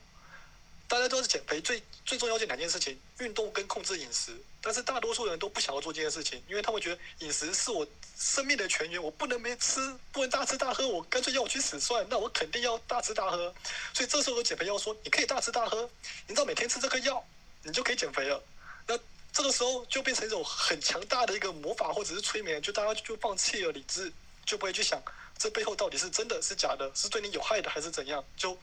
[0.87, 4.41] 大家都是减肥最最重要的两件事情：运动跟控制饮食。
[4.67, 7.87] 但是大多数人都不想要做这件事情，因为他们觉得饮食是我
[8.19, 12.05] 生命的泉源，我不能没吃，不能大吃大喝，我干脆要我去死算。
[12.11, 13.55] 那我肯定要大吃大喝。
[13.95, 15.89] 所以这时候减肥药说，你可以大吃大喝，
[16.27, 17.25] 你知道每天吃这颗药，
[17.63, 18.43] 你就可以减肥了。
[18.89, 18.99] 那
[19.33, 24.13] 这个时候就变成一种很强大的一个魔法或者是催眠，就大家就放弃了理智，
[24.45, 25.01] 就不会去想
[25.39, 28.59] 这背后到底是真的是假的，是对你有害的还是怎样，就。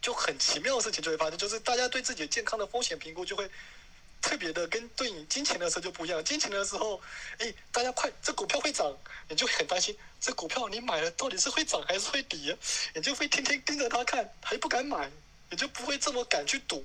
[0.00, 3.50] 就很奇妙的事情就会发生，就是大家对自己健康的风险评估就会
[4.20, 6.22] 特别的跟对你金钱的时候就不一样。
[6.24, 7.00] 金钱的时候，
[7.38, 8.96] 哎，大家快，这股票会涨，
[9.28, 12.56] 你就会很担心，这股票你买了到底是会涨还是会跌，
[12.94, 15.10] 你就会天天盯着它看，还不敢买，
[15.50, 16.84] 你就不会这么敢去赌。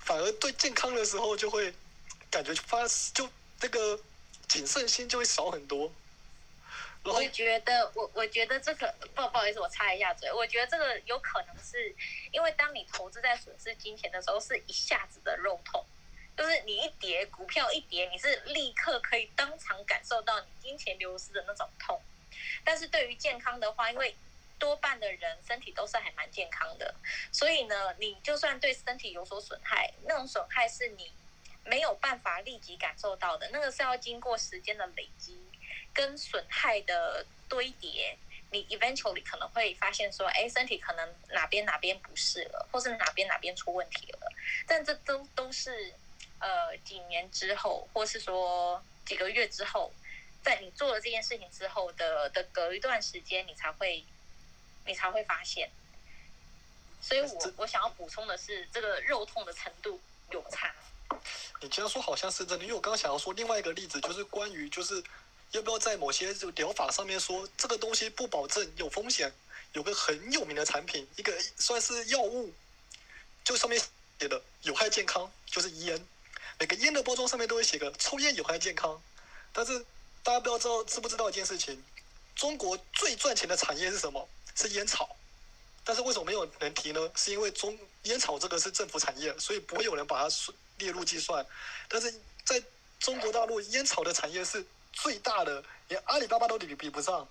[0.00, 1.74] 反而对健康的时候就会
[2.30, 3.28] 感觉发就
[3.60, 4.00] 那个
[4.46, 5.92] 谨慎心就会少很多。
[7.04, 10.30] 我觉得，我我觉得这个不不好意思，我插一下嘴。
[10.32, 11.94] 我觉得这个有可能是
[12.32, 15.84] 因为当你投资在损失金钱的时候，是一下子的肉痛，
[16.38, 22.00] 就是你一跌，股票一跌，你是立刻可以当场感受到你金钱流失的那种痛。
[22.64, 24.14] 但是对于健康的话，因为
[24.56, 26.94] 多半的人身体都是还蛮健康的，
[27.32, 31.10] 所以呢，你就算对身体有所损害，那种损害是你
[31.64, 35.42] 没有办法立即感受到的，那个是要经过时间的累积。
[35.92, 38.16] 跟损害的堆叠，
[38.52, 44.32] 你 eventually 可能会发现说，哎，身体可能哪边哪边不适了，或是哪边哪边出问题了。
[44.64, 45.92] 但这都都是
[46.40, 49.92] 呃几年之后，或是说几个月之后，
[50.42, 54.04] 在你做了这件事情之后的的隔一段时间，你才会
[54.86, 55.70] 你才会发现。
[57.00, 60.74] 所以我我想要补充的是，这个肉痛的程度有差。
[61.60, 65.02] 你这样说好像是真的，因为我刚刚想要说另外一个例子，就是关于就是。
[65.52, 69.32] 要不要在某些就疗法上面说这个东西不保证有风险？
[69.72, 72.52] 有个很有名的产品，一个算是药物，
[73.42, 73.82] 就上面
[74.20, 75.98] 写的有害健康，就是烟。
[76.58, 79.00] 每个烟的包装上面都会写个抽烟有害健康。
[79.52, 79.78] 但是
[80.22, 81.82] 大家不要知道知不知道一件事情？
[82.34, 84.28] 中国最赚钱的产业是什么？
[84.54, 85.16] 是烟草。
[85.84, 87.10] 但是为什么没有人提呢？
[87.14, 90.36] 是因为中烟草这个是政府产业，所以不会有人把它
[90.78, 91.44] 列入计算。
[91.88, 92.12] 但是
[92.44, 92.62] 在
[92.98, 94.64] 中国大陆，烟草的产业是。
[94.90, 97.28] 最大的连阿里巴巴都比比不上，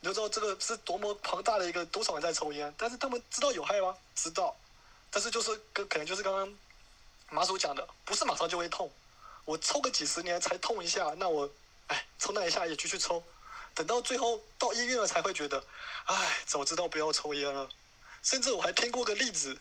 [0.00, 2.72] 你就知道这个是多么庞大的一个多少人在抽烟。
[2.78, 3.94] 但是他们知道有害吗？
[4.14, 4.56] 知道，
[5.10, 6.58] 但是就是跟可能就是刚刚
[7.34, 8.90] 马叔讲的，不是马上就会痛。
[9.44, 11.50] 我抽个几十年才痛一下，那我
[11.88, 13.22] 哎抽那一下也继续抽，
[13.74, 15.62] 等到最后到医院了才会觉得，
[16.04, 17.68] 哎，早知道不要抽烟了。
[18.22, 19.58] 甚至我还听过个例子，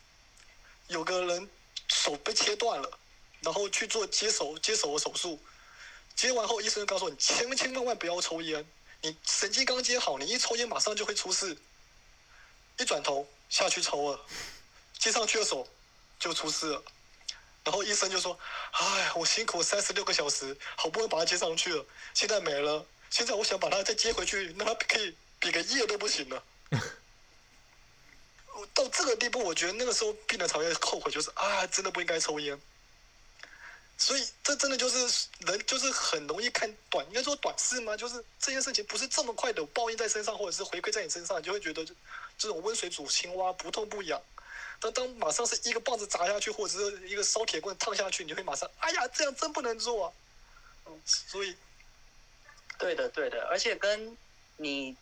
[0.87, 1.49] 有个人
[1.87, 2.99] 手被切断了，
[3.41, 5.39] 然后去做接手接手的手术，
[6.15, 8.63] 接完后医生告诉你，千千万万不要抽烟，
[9.01, 11.57] 你神经刚接好，你一抽烟马上就会出事。
[12.77, 14.19] 一转头下去抽了，
[14.99, 15.67] 接上去的手
[16.19, 16.83] 就出事了。
[17.63, 18.37] 然后医生就说
[18.73, 22.85] ：“哎，我辛苦三十六个小时，好不容易把它接上去了，现在没了。
[23.09, 26.43] 现在我想把它再接回去，那它可以比个耶都不行了。”
[28.73, 32.59] 到这个地步，我觉得那个时候病人才会后悔，就是啊，真的不应该抽烟。
[33.97, 37.95] 所以这真的就是人，就是很容易看短，应该说短视吗？
[37.95, 41.85] 就是这件事情不是这么快的报应在身上，或者是回馈在你身上，你就会觉得
[42.37, 44.19] 这种温水煮青蛙，不痛不痒。
[44.83, 50.13] 但当马上是一个棒子砸下去，或者是一个烧铁棍烫下去，你会马上，哎呀，这样真不能做啊。
[51.05, 51.55] 所以，
[52.77, 54.17] 对的，对的，而且跟
[54.57, 54.95] 你。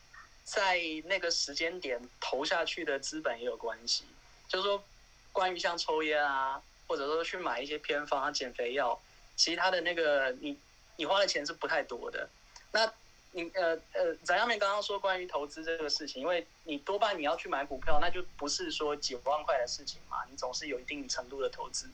[0.43, 4.03] 在那个时间点投下去的资本也有关系，
[4.49, 4.83] 就是说，
[5.31, 8.99] 关于像抽烟啊，或者说去买一些偏方啊、减肥药，
[9.37, 10.57] 其他的那个你
[10.97, 12.27] 你花的钱是不太多的。
[12.71, 12.91] 那
[13.31, 21.89] 你呃呃，翟扬明刚刚说关于投资这个事情，因为你多半你要去买股票，那就不是说几万块的事情嘛，你总是有一定程度的投资。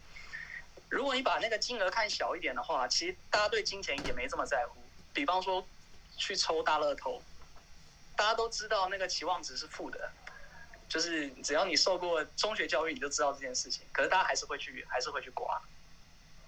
[0.90, 4.80] 如果你把那个金额看小一点的话，其实大家对金钱也没这么在乎。
[5.14, 5.66] 比方说
[6.18, 7.22] 去抽大乐透。
[8.16, 10.12] 大家都知道那个期望值是负的，
[10.90, 13.84] 就是只要你受过中学教育，你就知道这件事情。
[13.92, 15.62] 可是大家还是会去，还是会去刮，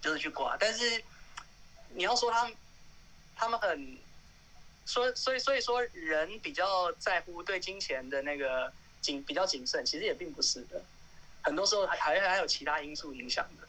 [0.01, 0.57] 就是去刮。
[0.59, 1.03] 但是
[1.89, 2.55] 你要说他们，
[3.35, 3.99] 他们很
[4.89, 10.81] 说，所以所以说人比较在乎对金钱的那个谨比较谨慎，其实也并不是的。
[11.43, 13.67] 很多时候还还还有其他因素影响的。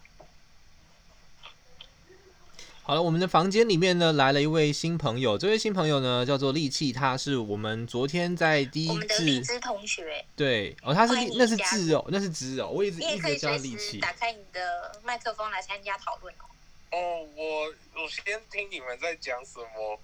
[2.82, 14.00] 好了，我们的房间里面呢来了一位新朋友，这位新朋友呢叫做利器，他是我们昨天在第一次荔枝同学，对哦，他是那是字哦，那是字哦，我一直一直叫利器。
[14.00, 16.48] 打开你的麦克风来参加讨论哦。
[16.92, 17.66] 哦，我
[18.02, 20.00] 我先听你们在讲什么，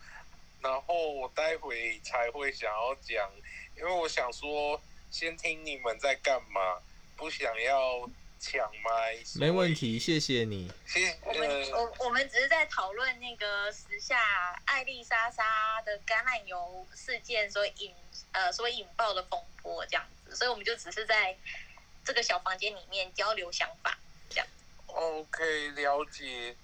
[0.66, 3.30] 然后我待会才会想要讲，
[3.76, 6.80] 因为我想说先听你们在干嘛，
[7.16, 8.08] 不想要。
[8.38, 10.70] 抢麦，没问题，谢谢你。
[11.22, 17.94] 我们我我们只是在讨论那个时下艾丽莎莎的橄榄油事件所引
[18.32, 21.34] 呃所引爆的风波这样子，所以我们就只是在
[22.04, 23.98] 这个小房间里面交流想法
[24.28, 24.46] 这样。
[24.88, 26.54] OK，了解。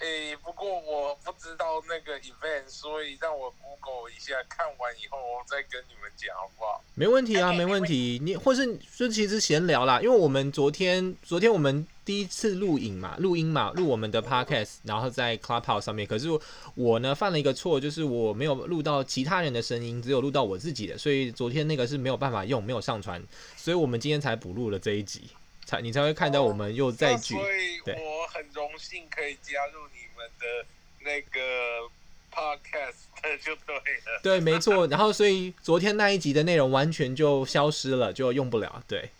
[0.00, 6.82] 诶、欸，不过我不知道那个 event，所以让我 Google 一下，看完以后我再跟你们讲好不好？
[6.94, 8.18] 没问题啊，Okay, 没问题。
[8.22, 16.06] 你或是就其实闲聊啦，因为我们昨天昨天我们第一次录影嘛，录音嘛，录我们的 podcast，然后在 Clubhouse 上面。
[16.06, 16.28] 可是
[16.74, 23.22] 我呢犯了一个错，就是我没有录到其他人的声音，只有录到我自己的，所以昨天那个是没有办法用，没有上传，
[23.54, 25.28] 所以我们今天才补录了这一集。
[25.70, 30.66] 才你才会看到我们又在举，哦、所以我很荣幸可以加入你们的
[30.98, 31.88] 那个
[32.32, 33.06] podcast
[33.44, 34.20] 就对了。
[34.20, 34.84] 对，没错。
[34.88, 38.82] 然后所以昨天那一集的内容完全就消失了，就用不了。
[38.88, 39.10] 对，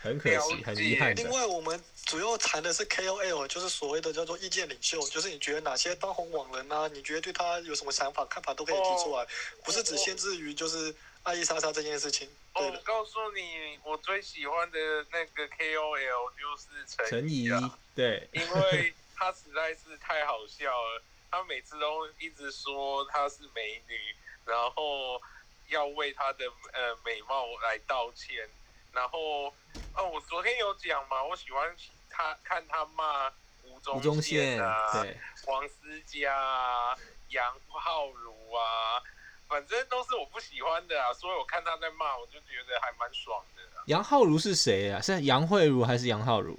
[0.00, 1.14] 很可惜，很遗憾。
[1.14, 9.26] 另外，我们主要谈的是 KOL，就是所谓的叫做意见领袖，就是你觉得哪些当红网人啊，你觉得对他有什么想法、看法都可以提出来，哦、
[9.62, 10.94] 不是只限制于就是。
[11.28, 14.78] 爱莉莎莎这件事情，哦，我告诉你，我最喜欢的
[15.12, 25.20] 那个 KOL 就是陈怡啊，对，因为她实在是太好笑了，她每次都一直说她是美女，然后
[25.68, 28.48] 要为她的呃美貌来道歉，
[28.90, 29.48] 然后
[29.94, 31.76] 哦，我昨天有讲嘛，我喜欢
[32.08, 33.30] 她看她骂
[33.64, 35.14] 吴宗宪啊，对，
[35.44, 36.96] 黄思佳啊，
[37.28, 39.02] 杨浩如啊。
[39.48, 43.62] 反正都是我不喜欢的啊，所以我看他在骂，我就觉得还蛮爽的。
[43.86, 45.00] 杨浩如是谁啊？
[45.00, 46.58] 是杨慧如还是杨浩如？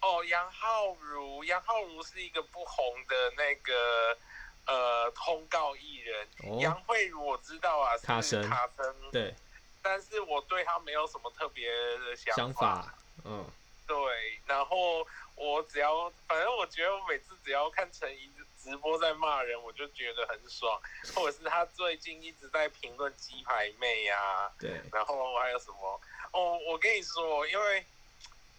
[0.00, 4.18] 哦，杨浩如，杨浩如是一个不红的那个
[4.66, 6.28] 呃通告艺人。
[6.42, 8.48] 哦、杨慧如我知道啊，是卡森。
[8.48, 9.34] 卡森对。
[9.80, 12.36] 但是我对他没有什么特别的想法。
[12.36, 12.94] 想法。
[13.24, 13.46] 嗯。
[13.86, 18.30] 对，然后我只要，反正我觉得我每次只要看陈怡。
[18.64, 20.80] 直播在骂人，我就觉得很爽，
[21.14, 26.00] 或者是他最近一直在评论鸡排妹呀、啊，对，然后还有什么？
[26.32, 27.84] 哦，我跟你说，因为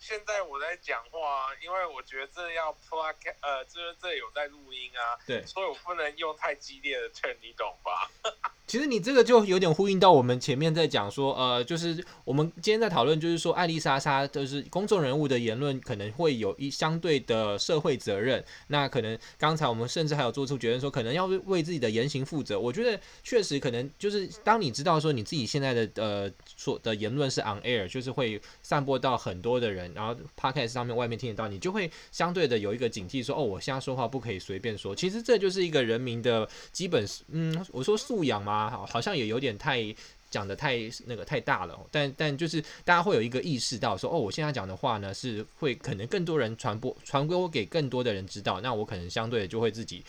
[0.08, 8.08] 现在我在讲话，因为我觉得这要 plug，呃，就是这有在录音啊，对，所以我不能用太激烈的 turn，你懂吧？
[8.68, 18.44] 其实你这个就有点呼应到我们前面在讲说，呃，就是我们今天在讨论，就是说艾丽莎莎就是公众人物的言论可能会有一相对的社会责任。
[18.68, 22.60] 那可能刚才我们甚至还有做出决定说，可能要为自己的言行负责。
[22.60, 26.32] 我觉得确实可能就是当你知道说你自己现在的呃
[26.66, 34.96] 所的言论是 on air，就是会散播到很多的人，然后 podcast 上面外面听得到，你就会相对的有一个警惕说，哦，我现在说话不可以随便说。
[34.96, 38.56] 其实这就是一个人民的基本，嗯，我说素养嘛。
[38.56, 39.94] 啊，好像也有点太
[40.32, 50.02] 讲的太那个太大了，但但就是大家会有一个意识到说，哦，我现在讲的话呢是会可能更多人传播传播给更多的人知道，那我可能相对的就会自己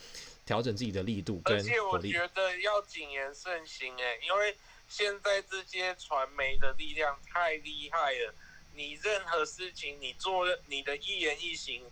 [0.47, 1.69] 调整自己的力度跟火力。
[1.69, 4.57] 而且我觉得要谨言慎行哎，因为
[4.89, 8.35] 现在这些传媒的力量太厉害了，
[8.75, 11.83] 你任何事情你做你的一言一行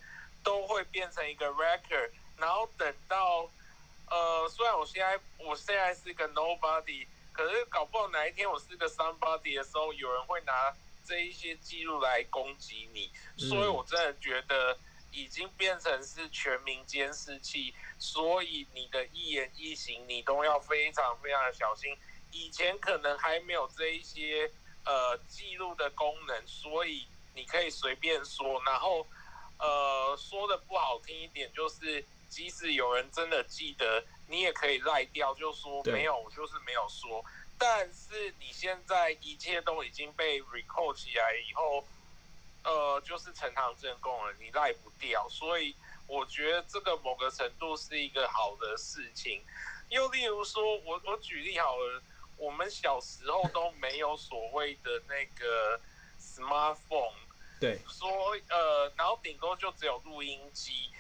[0.43, 3.51] 都会变成一个 record，然后等到。
[4.07, 10.77] 呃，虽然我现在我现在是个 nobody，可是搞不好哪一天我是个 somebody 的时候，有人会拿
[11.07, 14.77] 这一些记录来攻击你，所以我真的觉得
[15.11, 21.97] 已经变成是全民监视器，所以你的一言一行你都要非常非常的小心。
[22.35, 24.51] 以前可能还没有这一些
[24.85, 29.07] 呃记录的功能，所以你可以随便说，然后
[29.59, 32.05] 呃说的不好听一点就是。
[32.31, 37.25] 即使有人真的记得，你也可以赖掉，就说没有，我就是没有说。
[37.57, 41.87] 但是你现在一切都已经被 record 起来以后，
[42.65, 45.29] 呃，就是呈堂证供了，你赖不掉。
[45.29, 45.77] 所以
[46.09, 49.41] 我觉得这个某个程度是一个好的事情。
[49.91, 52.03] 又例如说，我我举例好了，
[52.37, 55.81] 我们小时候都没有所谓的那个
[56.21, 57.15] smartphone，
[57.61, 58.09] 对，说
[58.49, 60.91] 呃，然后顶多就只有录音机。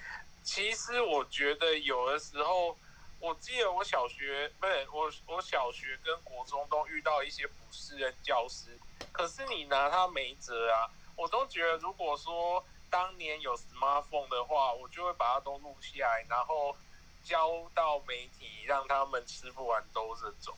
[0.42, 2.76] 其实我觉得有的时候，
[3.18, 8.78] 我记得我小学不是我，我小学跟国中都遇到一些不适任教师，
[9.10, 10.90] 可是你拿他没辙啊。
[11.16, 16.76] 我都觉得，如果说当年有 smartphone 的话，我就会把它都录下来，然后
[17.24, 20.52] 交到媒体，让他们吃不完兜着走。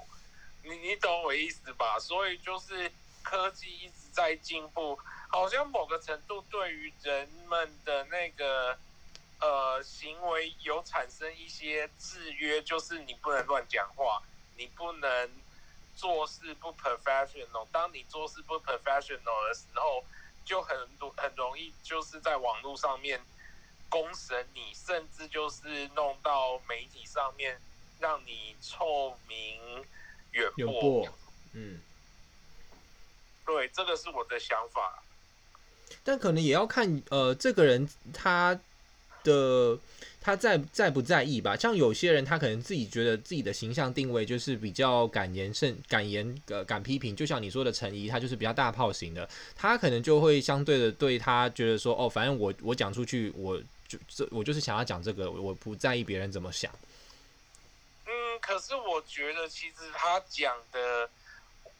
[0.68, 1.98] 你你懂我意思吧？
[1.98, 2.90] 所以就是
[3.22, 4.98] 科技一直在进步，
[5.29, 8.79] 好像某个程度对于人们的那个。
[9.38, 14.22] 呃，行为有产生一些制约，就是你不能乱讲话，
[14.57, 15.31] 你不能
[15.94, 17.66] 做事不 professional。
[17.70, 20.02] 当你做事不 professional 的时候，
[20.46, 23.20] 就很多很容易就是在网络上面
[23.90, 27.61] 公审你，甚至就是弄到媒体上面，
[28.00, 29.85] 让你臭名
[30.37, 31.09] 远播。
[31.53, 31.81] 嗯，
[33.44, 35.03] 对，这个是我的想法。
[36.05, 38.59] 但可能也要看呃，这个人他。
[39.27, 39.77] 的
[40.20, 41.57] 他在在不在意吧？
[41.57, 56.72] 像有些人，他可能自己觉得自己的形象定位就是比较敢言慎敢言呃敢批评，就像你说的陈怡，他就是比较大炮型的，他可能就会相对的对他觉得说哦，反正我我讲出去，我就这我就是想要讲这个，我不在意别人怎么想。
[58.37, 61.09] 嗯，可是我觉得其实他讲的，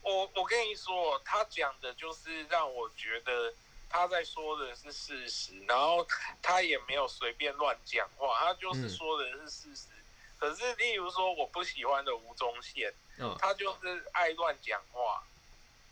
[0.03, 3.53] 我我跟你说，他讲的就是让我觉得。
[3.89, 6.05] 他在说的是事实，然后
[6.43, 9.85] 他也没有随便乱讲话，他就是说的是事实。
[9.91, 10.05] 嗯、
[10.41, 15.23] 可是，例如说我不喜欢的吴宗宪，嗯、他就是爱乱讲话，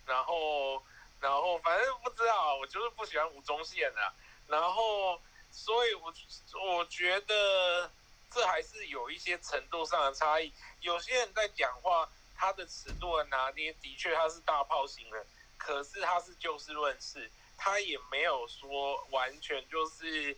[0.07, 0.83] 然后，
[1.21, 4.13] 然后反正不知道，我就是不喜欢吴宗宪啊。
[4.49, 5.19] 然后，
[5.53, 6.13] 所以我
[6.61, 7.89] 我觉得
[8.35, 10.53] 这还是有一些程度上的差异。
[10.81, 15.25] 有些人在讲话，他的尺度的拿捏的确他是大炮型的，
[15.57, 17.31] 可是他是就事论事。
[17.57, 20.37] 他也没有说完全就是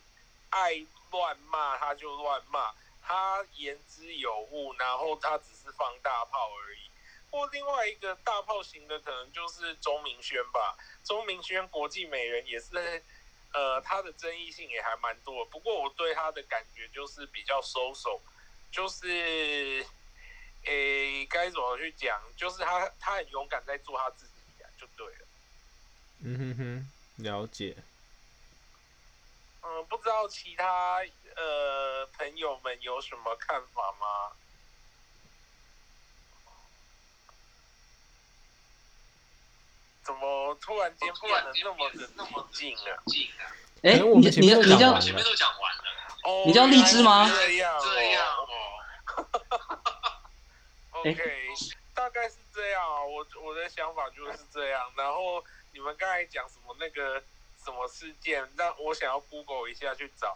[0.51, 6.91] 爱乱骂他就乱骂，他言之有物，然后他只是放大炮而已。
[7.31, 13.03] 或另外一个大炮型的可能就是钟明轩吧，钟明轩国际美人也是，
[13.57, 15.43] 呃，他的争议性也还蛮多。
[15.47, 18.23] 不过我对他的感觉就是比较收手，
[18.71, 19.83] 就是，
[20.65, 22.21] 诶，该怎么去讲？
[22.35, 25.27] 就是他他很勇敢在做他自己呀，就对了。
[26.23, 26.93] 嗯哼哼。
[27.15, 27.83] 了解。
[29.61, 30.99] 嗯，不知道其他
[31.35, 34.05] 呃朋友们有什么看法吗？
[40.07, 42.95] 怎么突然间变得那么的冷静啊？
[43.83, 45.83] 哎、欸，你你你叫前面都讲完了，
[46.23, 47.29] 哦，你叫荔枝吗？
[47.29, 48.47] 这样这样哦。
[50.93, 51.21] OK，
[51.93, 53.03] 大概是这样啊。
[53.03, 55.43] 我我的想法就是这样，然后。
[55.73, 57.21] 你们刚才讲什么那个
[57.63, 60.35] 什么事件，让我想要 Google 一下去找。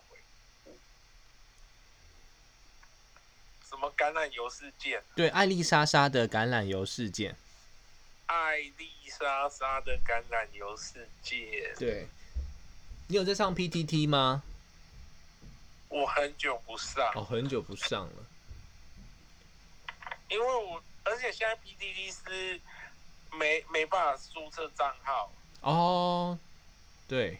[3.67, 5.01] 什么橄榄油事件？
[5.15, 7.35] 对，艾丽莎莎的橄榄油事件。
[8.31, 11.73] 艾丽莎莎的橄榄油世界。
[11.77, 12.07] 对。
[13.09, 14.41] 你有在上 PTT 吗？
[15.89, 17.11] 我很久不上。
[17.13, 18.25] 哦，很久不上了。
[20.29, 22.61] 因为我，而且现在 PTT 是
[23.33, 25.29] 没没办法注册账号。
[25.59, 26.39] 哦。
[27.09, 27.37] 对。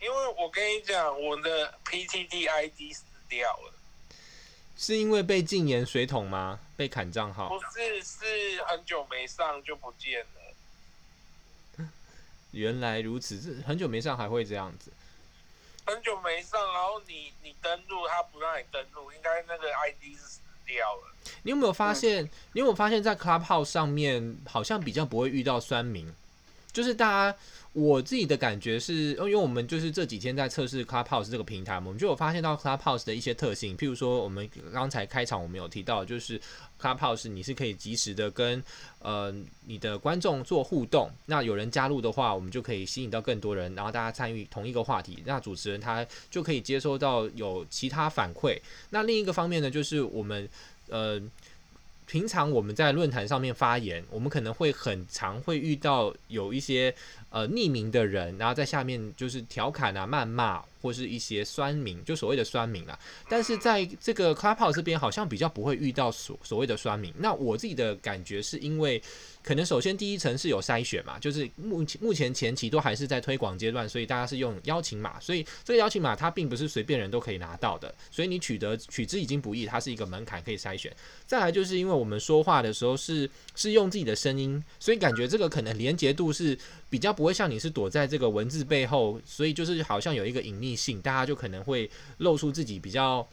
[0.00, 3.73] 因为我跟你讲，我的 PTT ID 死掉了。
[4.76, 6.58] 是因为被禁言水桶吗？
[6.76, 7.48] 被砍账号？
[7.48, 11.86] 不是，是很久没上就不见了。
[12.50, 14.90] 原来如此，是很久没上还会这样子。
[15.86, 21.12] 很久没上，然后你你登录，他不让你登录，应该那个 ID 是死掉了。
[21.42, 22.24] 你有没有发现？
[22.24, 26.12] 嗯、你有没有发现，在 Clubhouse 上面好像比较不会遇到酸民，
[26.72, 27.38] 就是大家。
[27.74, 33.76] 我自己的感觉是，因为我们就是这几天在测试 Clubhouse 这个平台，我们就有发现到 Clubhouse 的一些特性。
[33.76, 36.40] 譬如说，我们刚才开场我们有提到，就是
[36.80, 38.62] Clubhouse 你是可以及时的跟
[39.00, 39.34] 呃
[39.66, 41.10] 你的观众做互动。
[41.26, 45.20] 那有人加入的话，我们就可以吸引到更多人，然后大家参与同一个话题。
[45.26, 48.56] 那主持人他就可以接收到有其他反馈。
[48.90, 50.48] 那另一个方面呢，就是我们
[50.88, 51.20] 呃
[52.06, 56.94] 平常我们在论坛上面发言，我们可能会很常会遇到有一些。
[57.30, 62.96] 呃，匿名的人，然后在下面就是调侃啊、谩骂，或是一些酸民，就所谓的酸民啊。
[63.28, 67.12] 但是在这个 Clubhouse 这边，好像比较不会遇到所所谓的酸民。
[67.18, 69.02] 那我自己的感觉是因为。
[69.44, 80.90] 可能首先第一层是有筛选嘛，就是目前目前前期都还是在推广阶段，所以大家是用邀请码，所以这个邀请码它并不是随便人都可以拿到的，所以你取得取之已经不易，它是一个门槛可以筛选。
[81.26, 93.28] 再来就是因为我们说话的时候是是用自己的声音，所以感觉这个可能连结度是比较不会像你是躲在这个文字背后，所以就是好像有一个隐秘性，大家就可能会露出自己比较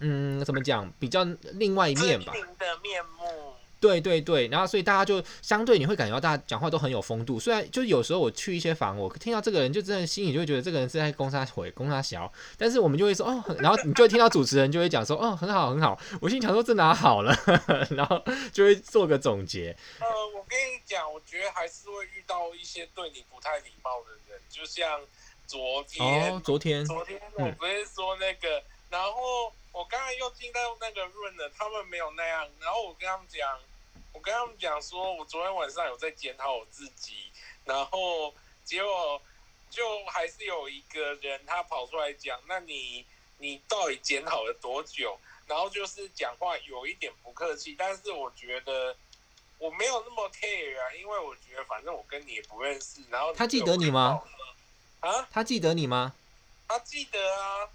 [0.00, 1.24] 嗯怎么讲比较
[1.54, 2.34] 另外一面吧。
[2.34, 3.54] 的面目。
[3.82, 17.36] 对对对，然后所以大家就相对你会感觉到大家讲话都很有风度，虽然就是有时候我去一些房，我听到这个人就真的心里就会觉得这个人是在攻他回攻他小，但是我们就会说哦，然后你就会听到主持人就会讲说哦很好很好，我心想说这哪好了，
[17.90, 18.22] 然后
[18.52, 19.76] 就会做个总结。
[19.98, 25.00] 呃，我跟你讲，我觉得还是会遇到一些对你不太礼貌的人，就像
[25.44, 33.58] 昨天，哦、昨天，昨天我不是说那个，嗯、然后我刚才又听到那个 room 了，他们没有那样，然后我跟他们讲。
[34.22, 37.28] 我跟他们讲说，我昨天晚上有在检讨我自己，
[37.64, 38.32] 然后
[38.64, 39.20] 结果
[39.68, 43.04] 就还是有一个人他跑出来讲，那你
[43.38, 45.18] 你到底检讨了多久？
[45.48, 48.96] 然后就是讲话有一点不客气，但是我觉得
[49.58, 53.00] 我没有那么 care 啊，因为我觉得反正我跟你也不认识。
[53.10, 54.22] 然后他记得你吗？
[55.00, 55.28] 啊？
[55.32, 56.14] 他记得你吗？
[56.68, 57.68] 他记得啊。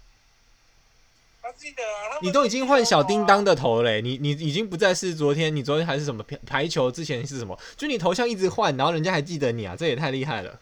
[1.40, 7.58] 他记得啊，你都已经换小叮当的头嘞，你你已经不再是昨天，你昨天还是什么排排球，之前是什么？
[7.76, 10.60] 就你头像一直换，然后人家还记得你啊，这也太厉害了。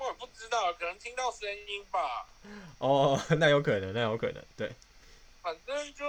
[0.00, 2.26] 我也不知道，可能听到声音吧。
[2.78, 4.72] 哦， 那有可能，那有可能，对。
[5.42, 6.04] 反正就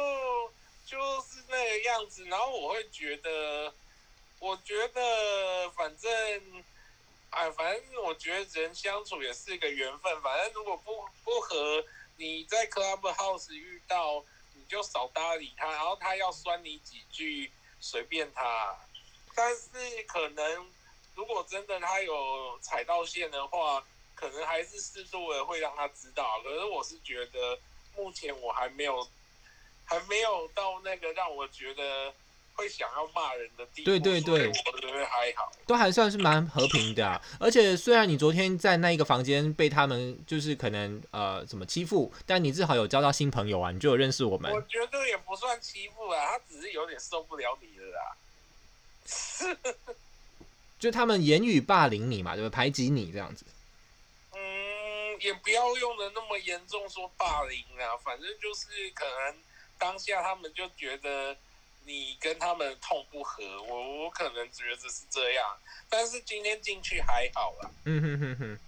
[0.86, 3.74] 就是那个样子，然后我会觉得，
[4.40, 6.12] 我觉得反正，
[7.30, 10.92] 哎，反正我觉得人相处也是一个缘分，反正如果不
[11.24, 11.84] 不合。
[12.18, 18.76] 你在 Clubhouse 遇到，你就少搭理他，然后他要酸你几句，随便他。
[19.36, 20.72] 但是可能，
[21.16, 23.86] 如果真的他有踩到线的话，
[24.16, 26.42] 可能还是适度的会让他知道。
[26.44, 27.60] 可是我是觉得，
[27.96, 29.08] 目前我还没有，
[29.86, 32.14] 还没有到那个让我觉得。
[32.56, 37.22] 会想要骂人的地步，对对对，我觉得还好，都还算是蛮和平的啊。
[37.40, 44.52] 而且虽然你昨天在那一个房间被他们就是可能呃怎么欺负，但你至少有交到新朋友啊，你就有认识我们。
[44.54, 48.16] 我觉得也不算欺负啊，他只是有点受不了你了啦。
[50.80, 52.54] 就他们言语霸凌你嘛，对不对？
[52.56, 53.46] 排挤你这样子。
[54.34, 54.40] 嗯，
[55.20, 59.36] 也不要用的那么严重，说霸凌啊，反正就是可能
[59.78, 61.36] 当下他们就觉得。
[61.86, 65.46] 你跟他们痛不和，我我可能觉得是这样，
[65.90, 67.70] 但是今天进去还好啦。
[67.86, 68.60] 嗯哼哼哼。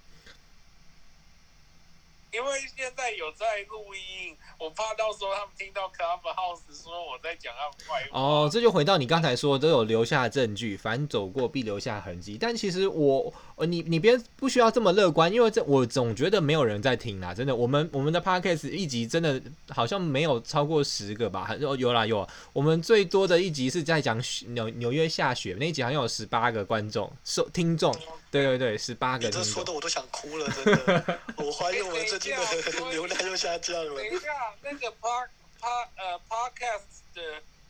[2.30, 8.20] 因为现在有在录音，我怕到时候他们听到 Clubhouse 说我在讲他们坏话。
[8.20, 12.36] 哦，这就回到你刚才说都有留下证据，凡走过必留下痕迹。
[12.38, 17.54] 但其实我，呃，你你别不需要这么乐观，因为这我总觉得没有人在听啦，真的。
[17.54, 21.54] 我们我们的 Podcast 一集真的好像没有超过十个吧？
[21.58, 27.94] 有有啦有，我们最多的一集是在讲纽纽约下雪那一集，好像有十八个观众收听众。
[28.30, 29.26] 对对对，十八个。
[29.26, 31.18] 你这说的我都想哭了，真的。
[31.36, 32.40] 我怀疑我们最近的
[32.92, 33.94] 流量又下降了。
[33.96, 34.28] 等一下，
[34.62, 35.28] 那个 Park
[35.60, 37.22] pa 呃 podcast 的。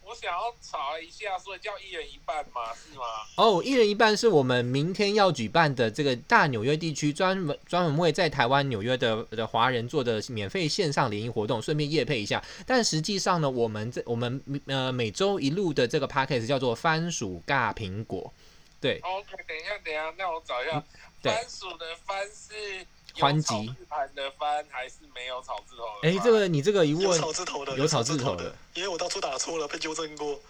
[0.09, 2.73] 我想要查一下，所以叫一人一半吗？
[2.75, 3.05] 是吗？
[3.37, 12.43] 哦，一人一半是我们明天要举办的这个大纽约地区专门专门为在台湾纽约的的华人做的免费线上联谊活动，顺便夜配一下。
[12.67, 18.33] 但实际上呢，我们这我们呃每周一路的这个 podcast 叫做番薯尬苹果，
[18.81, 18.99] 对。
[19.01, 20.85] OK，等一下，等一下，那我找一下，嗯、
[21.23, 22.87] 番薯的番是。
[23.21, 26.09] 欢集盘的番还是没有草字头的？
[26.09, 30.41] 哎，这个你这个一问有草字头的，有草字头的，因为我当初打错了，被纠正过。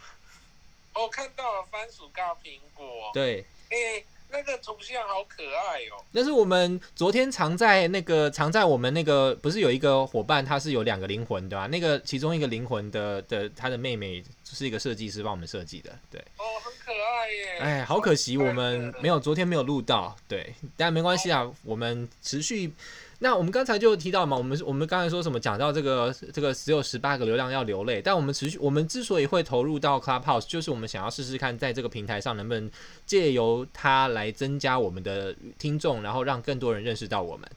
[0.94, 2.84] 哦，看到了，番薯告苹果。
[3.14, 6.02] 对，哎，那个图像好可爱哦。
[6.10, 11.66] 那是我们昨天藏在那个藏在我们那个不是有一个伙伴，他是有两个灵魂的吧？
[11.68, 14.22] 那个其中一个灵魂的的他的妹妹
[14.58, 16.20] 是一个设计师帮我们设计的，对。
[16.36, 17.58] 哦，很可爱耶。
[17.60, 22.72] 哎，好可惜我们没有昨天没有录到，对，但没关系啊，我们持续。
[23.20, 25.40] 那我们刚才就提到嘛，我们我们刚才说什么？
[25.40, 32.70] 讲到这个这个只有十八个流量要流泪，但我们持续，我们之所以会投入到 Clubhouse，就是我们想要试试看，在这个平台上能不能
[33.06, 37.48] 借由它来增加我们的听众，然后让更多人认识到我们。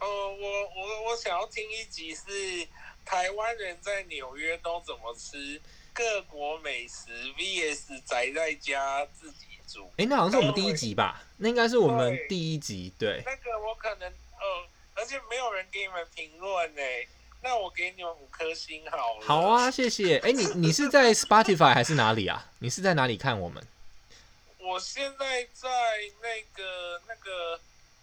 [0.00, 2.22] 呃，我我我想要听一集是
[3.08, 5.58] 台湾人在纽约都怎么吃
[5.94, 9.86] 各国美食 VS 宅在家自己煮。
[9.92, 11.22] 哎、欸，那好像是我们第一集吧？
[11.38, 13.22] 那应该是我们第一集，对。
[13.22, 14.06] 对那个我可能。
[14.08, 16.82] 呃，而且没有人给你们评论呢，
[17.42, 19.26] 那我给你们五颗星好了。
[19.26, 20.18] 好啊，谢谢。
[20.18, 22.50] 哎，你你是在 Spotify 还是哪里啊？
[22.58, 23.66] 你是在哪里看我们？
[24.58, 25.68] 我现在在
[26.20, 27.58] 那个那个，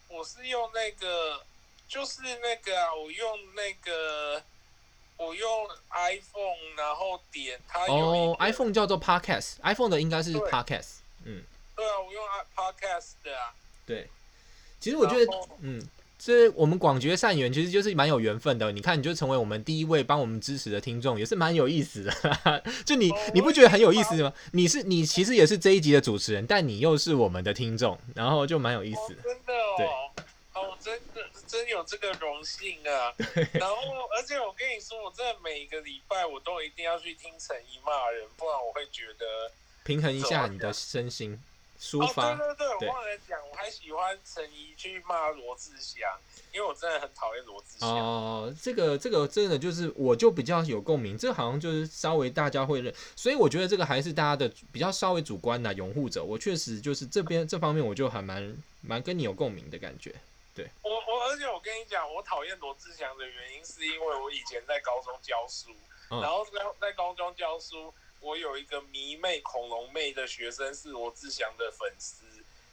[0.07, 1.45] 我是用那个，
[1.87, 4.41] 就是那个啊，我用那个，
[5.17, 7.93] 我用 iPhone，然后点它有。
[7.93, 10.97] 哦，iPhone 叫做 Podcast，iPhone 的应该是 Podcast。
[11.23, 11.41] 嗯，
[11.75, 12.23] 对啊，我用
[12.55, 13.53] Podcast 的啊。
[13.85, 14.09] 对，
[14.79, 15.87] 其实我觉得，嗯。
[16.17, 18.71] 这我们广结善缘，其实就是蛮有缘分的。
[18.71, 22.63] 你看，你就成为我们第一位帮我们支持的听众，也是蛮有意思的。
[22.83, 24.33] 就你，你不觉得很有意思吗？
[24.53, 29.21] 你是你其实也是这一集的主持人，但你又是我们的听众，然后就蛮有意思的。
[29.21, 29.85] 真的哦，对
[30.55, 31.04] 哦，真的
[31.47, 33.13] 真有这个荣幸啊。
[33.53, 33.75] 然后，
[34.15, 39.51] 而且我跟你说，我真的每一个礼拜我都一定要去听陈怡骂人，不然我会觉得
[39.83, 41.39] 平衡一下你的身心。
[41.77, 46.09] 抒发哦，对对对，对，我忘了讲，我还喜欢陈怡去骂罗志祥，
[46.53, 47.89] 因为我真的很讨厌罗志祥。
[47.89, 56.23] 哦，这个这个真的就是，我就比较有共鸣，这好像就是稍微大家会认，所以我觉得这个还是大家的比较稍微主观的拥护者。
[56.23, 60.15] 我确实就是这边这方面，我就还蛮蛮跟你有共鸣的感觉。
[60.55, 65.69] 对，我我而且我跟你讲，我讨厌罗志祥的原因是因为我以前在高中教书，
[66.09, 67.93] 嗯、然后在在高中教书。
[68.21, 72.25] 我有一个迷妹恐龙妹的学生是罗志祥的粉丝，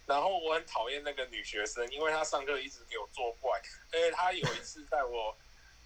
[0.06, 3.60] 然后我很讨厌那个女学生，因为她上课一直给我作怪。
[3.90, 5.36] 而且她有一次在我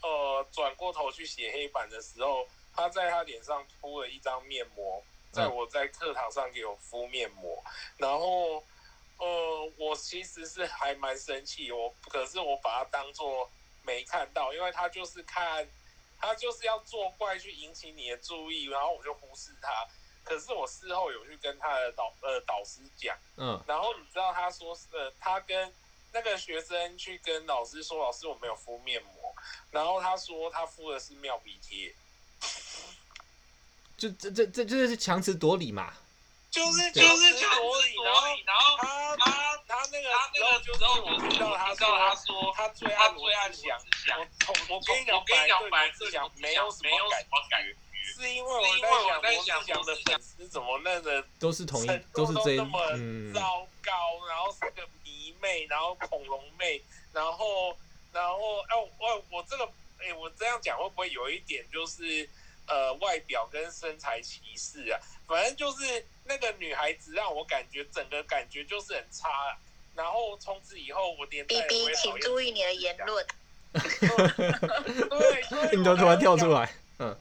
[0.03, 7.61] 呃转过头去写黑板的时候，她在她脸上铺了一张面膜，在我在课堂上给我敷面膜，
[7.97, 8.62] 然后
[9.18, 13.50] 呃我其实是还蛮生气，我可是我把它当做
[13.84, 15.66] 没看到，因为他就是看。
[16.18, 19.86] 他就是要作怪去引起你的注意，然后我就忽视他。
[20.24, 25.70] 可是我事后有去跟他的导呃导师讲，嗯，然后你知道他说是呃他跟
[26.14, 29.34] 那个学生去跟老师说，老师我没有敷面膜，
[29.70, 31.94] 然后他说他敷的是妙笔贴，
[33.98, 35.92] 就这这这这是强词夺理嘛。
[36.57, 39.26] 就是就是强词夺理，然后然后他他
[39.68, 43.78] 他那个时候就是我听到他说他说他最爱罗志祥，
[44.48, 47.76] 我我跟你讲，我跟你讲，没有什么感觉，
[48.14, 48.62] 是因为我
[49.22, 52.80] 在想罗志祥的粉丝怎么那个都是同一都是这么
[53.34, 56.80] 糟糕，然后是个迷妹，然后恐龙妹，
[57.12, 57.76] 然后
[58.14, 62.26] 然后哎我我这个哎我这样讲会不会有一点就是
[62.66, 65.00] 呃外表跟身材歧视啊？
[65.26, 66.04] 反正就是。
[66.28, 69.56] 那个女孩子让我感觉整个感觉就是很差，
[69.94, 73.24] 然后从此以后我连 B B，请注意你的言论。
[73.72, 77.16] 对， 你都突然跳出来，嗯。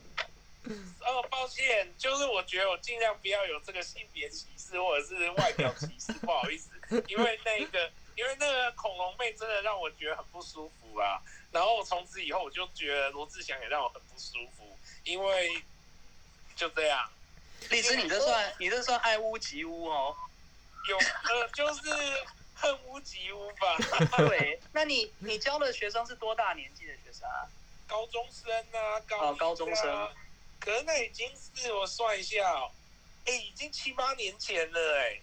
[1.05, 6.71] 哦，抱歉，就是我觉得我尽量不要有这个性别歧视或者是外表歧视，不好意思，
[7.07, 11.21] 因为那个，因为那个恐龙妹真的让我觉得很不舒服啊。
[11.51, 14.74] 然后从此以后我就觉得罗志祥也让我很不舒服，
[15.05, 15.63] 因为
[16.55, 17.09] 就这样。
[17.69, 20.15] 荔枝，你这算你这算爱屋及乌哦，
[20.87, 21.81] 有呃，就是
[22.53, 23.77] 恨屋及乌吧。
[24.27, 27.47] 对，那你你教的学生是多大年纪的学生啊？
[27.87, 30.13] 高中生啊，高哦，高中生。
[30.59, 32.71] 可是那已经是我算一下，哦，
[33.25, 35.21] 哎，已经七八年前了，哎。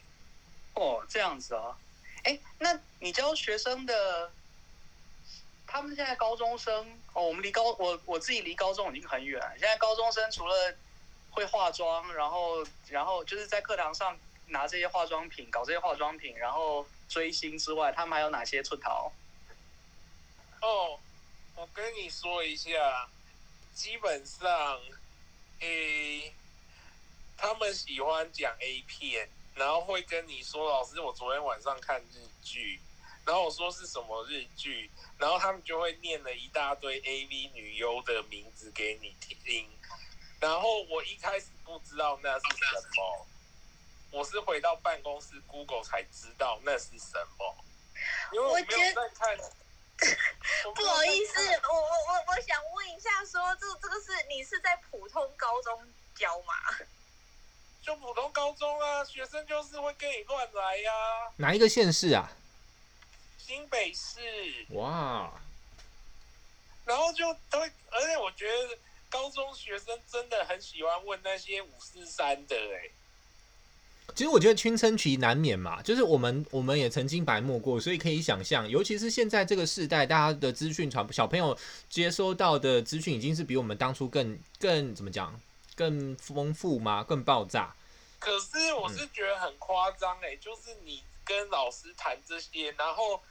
[0.74, 1.76] 哦，这样子哦。
[2.24, 4.32] 哎，那你教学生的
[5.72, 9.40] 他们现在高中生哦，我们离高我我自己离高中已经很远。
[9.52, 10.74] 现在高中生除了
[11.30, 14.14] 会化妆，然后然后就是在课堂上
[14.48, 19.10] 拿这些化妆品，搞这些化妆品，然后追星之外，他们还有哪些出逃？
[20.60, 21.00] 哦，
[21.56, 23.08] 我跟你说一下，
[23.74, 24.78] 基本上，
[25.60, 26.34] 诶、
[27.38, 32.78] 他们喜欢讲 A 片，然后会跟你说：“老师，我昨天晚上看日剧。”
[33.24, 39.68] 然后我说是什么日剧，然后他们就会念了一大堆 AV 女优的名字给你听，
[40.40, 43.26] 然后我一开始不知道那是什么，
[44.10, 47.64] 我是回到办公室 Google 才知道那是什么，
[48.32, 49.38] 因为我 没有在看。
[50.74, 51.38] 不好意思，
[51.70, 55.80] 我我我我想问一下说，说这这个是你是在普通高中
[56.16, 56.54] 教吗？
[57.82, 61.32] 就普通高中啊，学生就是会跟你乱来呀、啊。
[61.36, 62.28] 哪一个县市啊？
[63.53, 64.18] 新北市。
[64.70, 65.30] 哇。
[66.86, 68.78] 然后就都会，而且我觉得
[69.11, 72.90] 高中学生真的很喜欢问那些五四三的哎、欸。
[74.14, 81.57] 其实我觉得青春期难免嘛，就是我们我们也曾经白目过，所以可以想象，尤其是现在这个时代，大家的资讯传，小朋友
[81.90, 85.38] 接收到的资讯已经是比我们当初更更怎么讲，
[85.76, 87.05] 更丰富吗？
[87.05, 87.74] 更爆炸。
[88.18, 93.22] 可是我是觉得很夸张哎，就是你跟老师谈这些，然后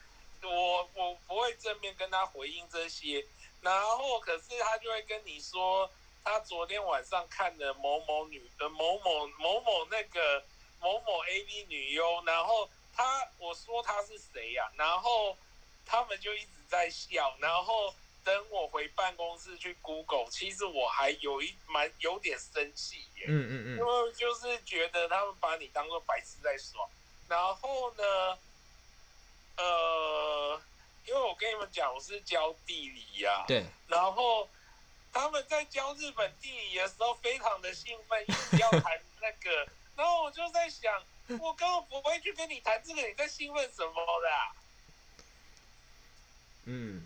[0.47, 3.25] 我我不会正面跟他回应这些，
[3.61, 5.89] 然后可是他就会跟你说，
[6.23, 10.43] 他昨天晚上看了某某女的某某某某那个。
[10.83, 14.73] 某某 AV 女优，然后他我说他是谁呀、啊？
[14.75, 15.37] 然后
[15.85, 26.89] 他们就一直在笑，然后等我回办公室去 Google，其实我还有一蛮有点生气耶，嗯嗯嗯，因为就是觉得他们把你当做白痴在耍。
[27.29, 28.39] 然后呢，
[29.61, 30.61] 呃，
[31.05, 34.49] 因为我跟你们讲，我是教地理呀、啊，对，然后
[35.13, 39.67] 他们在教日本地理的时候，非常的兴奋，一直要谈那个。
[39.95, 41.03] 然后我就在想，
[41.39, 44.55] 我根本不会去跟你谈这个，你在兴奋什么的、啊？
[46.65, 47.05] 嗯，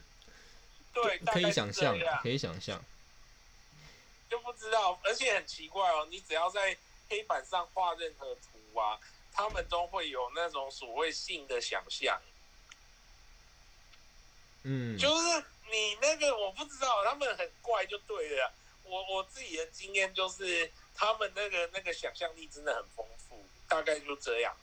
[0.94, 2.82] 对，可以想象，可以想象。
[4.30, 6.78] 就不知道，而且很奇怪哦，你只要在
[7.10, 8.98] 黑板上画任何图啊，
[9.34, 12.22] 他们都会有那种所谓性的想象。
[14.66, 18.52] 嗯，就是你那个我不知道，他们很怪就对了。
[18.84, 20.70] 我我自己的经验就是。
[20.98, 24.56] 他们那个那个想象力真的很丰富，大概就这样。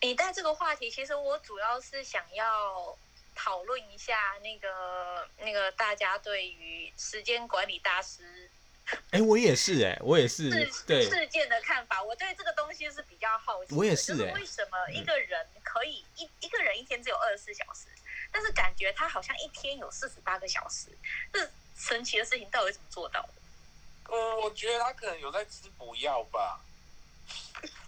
[0.00, 2.96] 你带这个话题，其实我主要是想要
[3.34, 8.48] 讨论一下那个那个大家对于时间管理大师，
[9.10, 10.48] 哎，我也是哎，我也是
[10.86, 12.00] 对事件的看法。
[12.00, 17.88] 我对这个东西是比较好奇，我也是哎，就是为什么一个人可以一、嗯、一个人一天只有二十四小时，
[18.36, 20.90] 但是感觉他好像一天有四十八个小时，
[21.32, 24.12] 这神奇的事情到底怎么做到的？
[24.14, 26.60] 呃，我觉得他可能有在吃补药吧。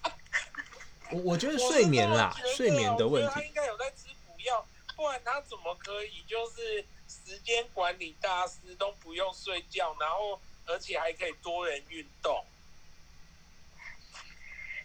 [1.13, 3.31] 我我觉得睡眠啦，睡眠的问题。
[3.35, 12.43] 他应该有在吃补药，不然他怎么可以就是时间管理大师都不用睡觉，然后而且还可以多人运动？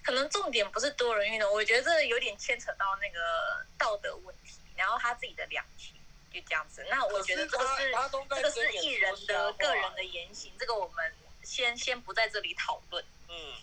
[0.04, 5.96] 可能重点不是多人运动，我觉得这有点牵扯到那个道德问题，然后他自己的良心。
[6.34, 7.92] 就这样子，那我觉得这个是
[8.28, 13.06] 这个是艺人的个人的言行，这个我们先先不在这里讨论。
[13.30, 13.54] 嗯，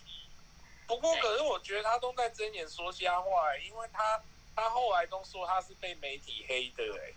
[0.87, 4.23] 不过可是我觉得他都在睁眼说瞎话，因为他
[4.55, 7.11] 他后来都说他是被媒体黑的，哎，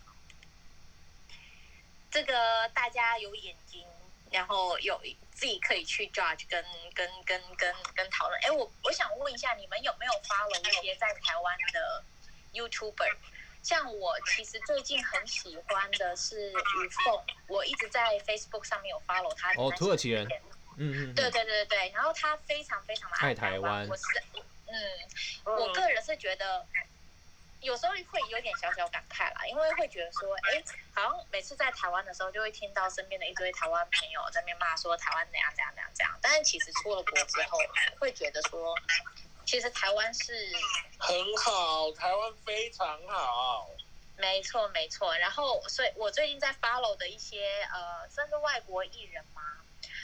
[2.11, 3.87] 这个大家有眼睛，
[4.31, 6.61] 然后有自己可以去 judge 跟
[6.93, 8.37] 跟跟跟跟讨论。
[8.41, 12.03] 哎，我我想问一下，你们有没有 follow 一些在台湾的
[12.51, 13.15] YouTuber？
[13.65, 19.51] 像我其实最近很喜欢的是于凤，我一直在 Facebook 上面有 follow 他。
[19.57, 20.23] 哦，土耳其人。
[20.77, 21.15] 嗯嗯。
[21.15, 23.87] 对对对对，然后他非常非常的爱台湾。
[23.89, 24.03] 我是，
[24.67, 24.75] 嗯，
[25.45, 26.63] 我个人是觉得
[27.61, 30.63] 有时候会有点小小感慨啦，因为会觉得说，哎，
[30.93, 37.57] 好像每次在台湾的时候，就会听到身边的一堆台湾朋友在那边骂说台湾怎样怎样怎样怎样，但是其实出了国之后，
[37.99, 38.77] 会觉得说。
[39.45, 40.33] 其实台湾是
[40.97, 43.69] 很好，台湾非常好，
[44.17, 45.15] 没错没错。
[45.17, 49.41] 然后，所以我最近在 follow 的一些呃，算是外国艺人嘛，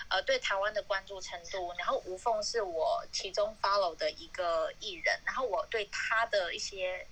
[0.09, 1.73] 呃，对台湾的关注程度。
[1.77, 7.07] 然后吴凤是我其中 follow 的一个艺人，然后我对他的一些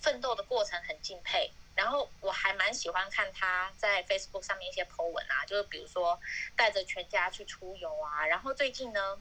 [0.00, 1.50] 奋斗的过程很敬佩。
[1.74, 6.20] 然后我还蛮喜欢看他在 Facebook 上面一些 po 文啊，就是比如说
[6.54, 8.24] 带着全家去出游啊。
[8.26, 9.20] 然后最近呢。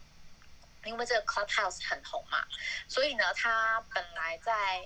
[0.86, 2.45] 因为这个 Clubhouse 很红嘛，
[2.88, 4.84] 所以呢，他本来在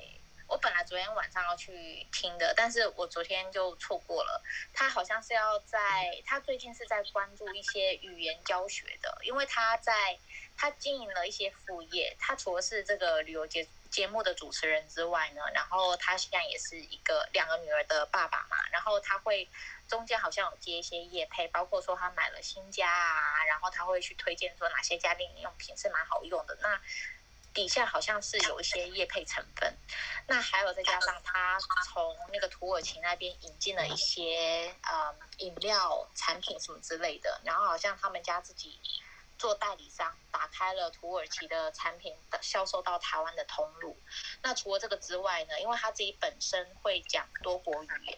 [0.47, 4.41] 我本来昨天晚上要去听的，但是我昨天就错过了。
[4.73, 10.17] 他好像是要在，他最近是在关注一些语言教学的，因为他在
[10.55, 12.15] 他经营了一些副业。
[12.17, 18.57] 他除了是这个旅游节节目的主持人之外呢，然后他现在也是一个两个女儿的爸爸嘛。
[18.71, 19.49] 然后他会
[19.87, 26.57] 中间好像有接一些业配，包括说他买了新家啊，然后他会去推荐说哪些家电用品是蛮好用的。
[26.61, 26.79] 那
[27.53, 29.75] 底下好像是有一些业配成分，
[30.27, 38.79] 那还有再加上他从那个土耳其那边引进了一些呃饮料产品什么之类的，然后好像他们家自己
[39.37, 43.97] 做代理商，打开了土耳其的产品的销售到台湾的通路。
[44.41, 48.17] 那除了这个之外呢，因为他自己本身会讲多国语言，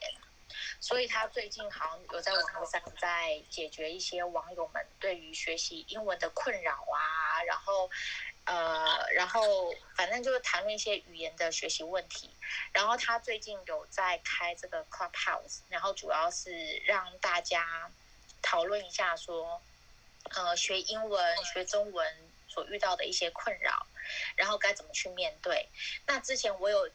[0.79, 7.89] 所以他最近好像有在网络上在解决一些网友们对于学习英文的困扰啊，然后。
[8.45, 12.31] 呃，然后反正就是谈论一些语言的学习问题。
[12.73, 17.91] 然后他最近有在开这个 Clubhouse，然后主要是让大家
[18.41, 19.61] 讨论一下说，
[20.35, 22.15] 呃，学英文、学中文
[22.47, 23.85] 所遇到的一些困扰，
[24.35, 25.67] 然后该怎么去面对。
[26.05, 26.89] 那之前我有。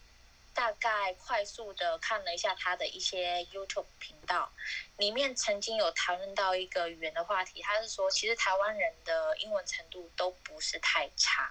[0.57, 4.53] 大概快速的看了一下他的一些 YouTube 频道，
[4.99, 7.61] 里面曾经有谈论到一个语言的话题。
[7.61, 11.51] 他是说，其实台湾人的英文程度都不是太差，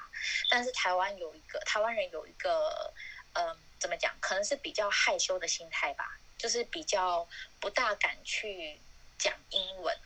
[0.49, 2.93] 但是台湾有一个台湾人有一个，
[3.33, 4.15] 嗯、怎么讲？
[4.21, 7.27] 可能是比较害羞的心态吧，就是比较
[7.59, 8.79] 不大敢去
[9.17, 9.99] 讲英文。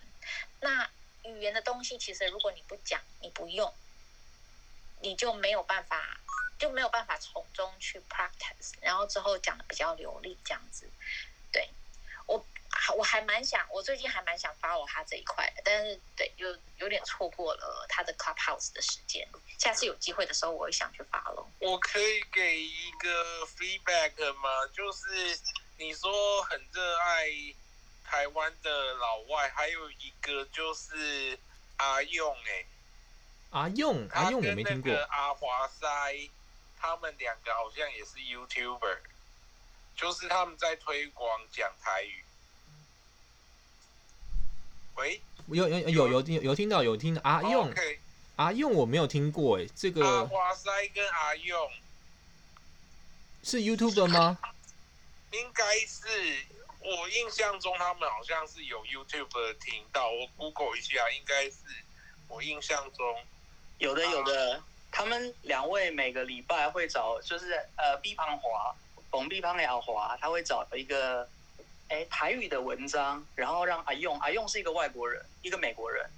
[0.60, 0.90] 那
[1.28, 3.74] 语言的东西，其实如果你不讲，你不用，
[5.02, 6.20] 你就没有办法。
[6.60, 10.90] 就没有办法从中去 practice，然后之后讲的比较流利这样子。
[11.52, 11.70] 对，
[12.26, 12.44] 我
[12.98, 19.30] 我还蛮想，我最近还蛮想 follow 他这一块的，但是对，就有点错过了他的 clubhouse 的时间。
[19.60, 21.46] 下次有机会的时候，我会想去 follow。
[21.60, 24.50] 我可以给一个 feedback 吗？
[24.74, 25.40] 就是
[25.78, 27.28] 你说很热爱
[28.10, 31.38] 台湾的老外，还有一个就是
[31.76, 32.66] 阿用哎、欸，
[33.52, 36.30] 阿用阿用我没听过，阿华塞。
[36.80, 39.00] 他们两个好像也是 YouTuber，
[39.96, 42.24] 就是他们在推广讲台语。
[44.94, 47.98] 喂，有有有有听有听到有听到阿用，okay.
[48.36, 51.72] 阿用我没有听过哎，这个阿华塞跟阿用
[53.42, 54.38] 是 YouTuber 吗？
[55.32, 56.46] 应该是，
[56.88, 61.58] 我印象中他们好像是有 YouTube 的频道，我 Google 一下，应该是
[62.30, 63.26] 我印象中
[63.78, 64.64] 有的有的。
[64.90, 68.74] 他们两位每个礼拜会找，就是呃毕胖华，
[69.12, 71.28] 冯毕胖了华，他会找一个，
[71.90, 76.10] 哎，台语的文章，然后让阿用，阿用是一个外国人，一个美国人，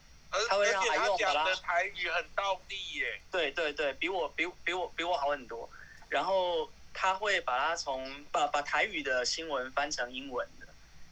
[0.47, 5.67] 他会让阿用把他，的台语很到地耶，对对对，比我比比我比我好很多，
[6.09, 10.47] 然后他会把他从把把台语的新闻翻成英文。
[10.58, 10.58] 的，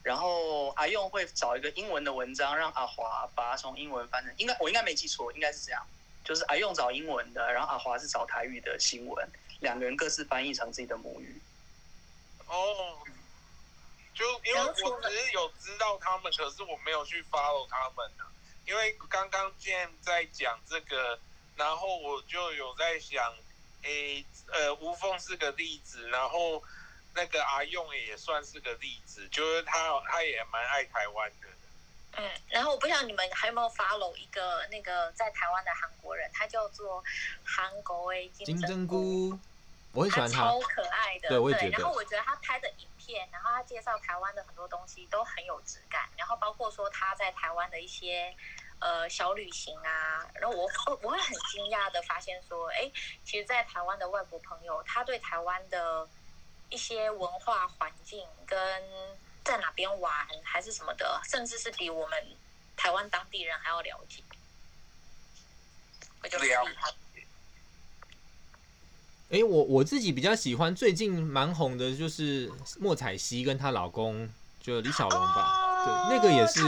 [0.08, 5.86] 然后阿用会找一个英文的文章，让阿华把它从英文翻成，应该我应该没记错，应该是这样。
[6.24, 9.30] 就是阿用找英文的，然后阿华是找台语的新闻，
[9.60, 11.41] 两个人各自翻译成自己的母语。
[12.47, 12.99] 哦，
[14.16, 18.24] 就因为我只是有知道他们，可是我没有去 follow 他们呢。
[18.66, 21.20] 因为刚刚 Jam 在讲这个，
[21.58, 23.36] 然后我就有在想，
[23.84, 26.64] 诶，呃，吴凤是个例子，然后
[27.18, 31.47] 那个阿用也算是个例子，就是他他也蛮爱台湾的。
[32.20, 37.03] 嗯，然后我不知道你们还有没有 follow 一个那个在台湾的韩国人，他叫做
[37.43, 39.38] 韩国诶金针菇，
[39.93, 41.72] 我很喜欢他，超可爱的，对，我也觉得。
[41.72, 48.34] 然后我觉得他拍的影片，然后他介绍台湾的很多东西都很有质感，然后包括说他在台湾的一些
[48.80, 50.70] 呃小旅行啊，然后我
[51.01, 52.91] 我会很惊讶的发现说，哎，
[53.24, 56.07] 其实，在台湾的外国朋友，他对台湾的
[56.70, 58.57] 一些文化环境跟。
[59.47, 60.13] 在哪边玩
[60.43, 62.22] 还是什么的，甚至是比我们
[62.76, 64.22] 台湾当地人还要了解。
[66.22, 66.65] 我就厉害。
[69.30, 75.86] 哎，我我自己比较喜欢最近蛮红的，就是莫彩曦跟她老公，就李小龙吧。
[75.86, 76.59] 哦、对，那个也是。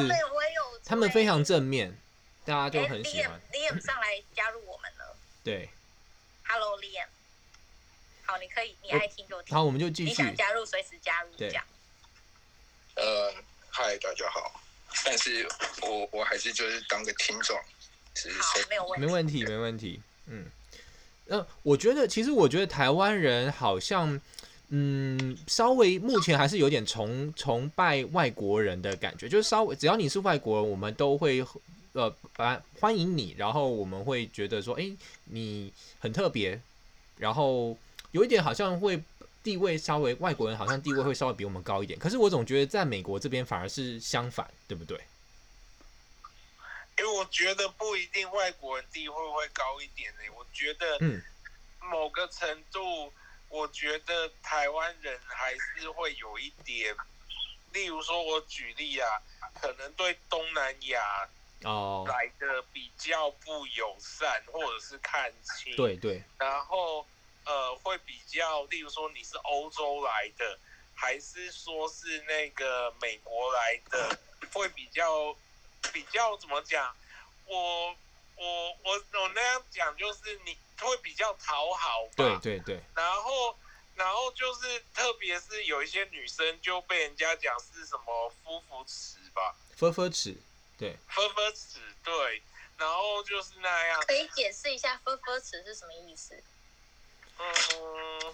[0.86, 2.00] 他们非常正面，
[2.45, 3.41] 大家就很喜欢。
[3.52, 5.18] Liam 上来加入我们了。
[5.43, 5.70] 对。
[6.47, 7.08] Hello Liam。
[8.30, 9.55] 好，你可以，你爱听就听。
[9.55, 10.09] 好，我们就继续。
[10.09, 11.30] 你想加入，随时加入。
[11.36, 11.49] 对。
[12.95, 13.34] 呃，
[13.71, 14.61] 嗨，大家好。
[15.03, 15.47] 但是
[15.82, 17.57] 我我还是就是当个听众，
[18.13, 18.30] 是
[18.69, 19.99] 没有问题，没问题，没问题。
[20.27, 20.45] 嗯，
[21.25, 24.21] 那、呃、我觉得，其实我觉得台湾人好像，
[24.67, 31.43] 嗯，稍微目前还是有点崇崇拜外国人的感觉，就是稍微只要你是外国人，我们都会
[31.93, 34.91] 呃，欢欢迎你，然后我们会觉得说，哎，
[35.25, 36.61] 你很特别，
[37.17, 37.75] 然后
[38.12, 39.01] 有一点好像会。
[39.41, 44.99] 地位稍微外国人好像地位会稍微比我们高一点，可是我总觉得在美国这边反而是相反，对不对？
[46.97, 50.30] 因为我觉得不一定外国人地位会高一点呢、欸。
[50.32, 51.22] 我觉得，嗯，
[51.80, 53.14] 某个程度，
[53.47, 56.93] 我觉得台湾人还是会有一点，
[57.72, 59.07] 例如说，我举例啊，
[59.62, 61.30] 可能对东南亚
[61.64, 67.07] 哦来的比较不友善，或者是看轻，对对，然后
[67.46, 70.60] 呃会比较，例如说你是欧洲来的，
[70.96, 74.20] 还是说是那个美国来的，
[74.54, 75.36] 会比较。
[75.94, 76.94] 比较怎么讲？
[77.46, 77.96] 我
[78.36, 82.40] 我我我那样讲就是你会比较讨好吧？
[82.42, 82.84] 对对对。
[82.94, 83.58] 然后
[83.96, 89.56] 然后就是特别是有一些女生就被人家讲是什么夫妇齿吧？
[89.78, 90.36] 夫妇齿，
[90.78, 90.98] 对。
[91.08, 92.44] 夫妇齿，对。
[92.78, 94.02] 然后就是那样。
[94.06, 96.36] 可以解释一下夫妇齿是什么意思？
[97.40, 98.34] 嗯，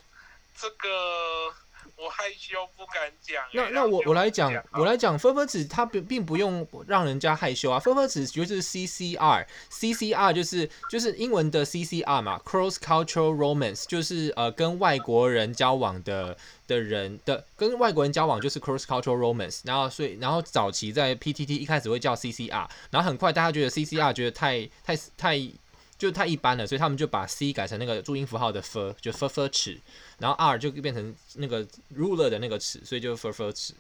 [0.58, 1.54] 这个。
[1.98, 3.42] 我害羞不敢讲。
[3.54, 7.80] 那那我我来讲，我来讲，分分词它并并不用让人家害羞啊。
[7.80, 16.38] 分分词就是 C C R，C C R 就是就是英文的 C C R 嘛，Cross Cultural Romance 就是呃跟外国人交往的
[16.68, 19.62] 的人的跟外国人交往就是 Cross Cultural Romance。
[19.64, 25.50] 然后所以然后早期在 P T T 一开始会叫 C C R，然后很快大家觉得 C C R 觉得太太太。
[25.98, 29.80] 就太一般了，所以他们就把 C 改成那个注音符号的 f，就 f f 齿，
[30.20, 31.66] 然后 R 就变成那个
[31.96, 33.74] ruler 的那个尺，所以就 f f 齿。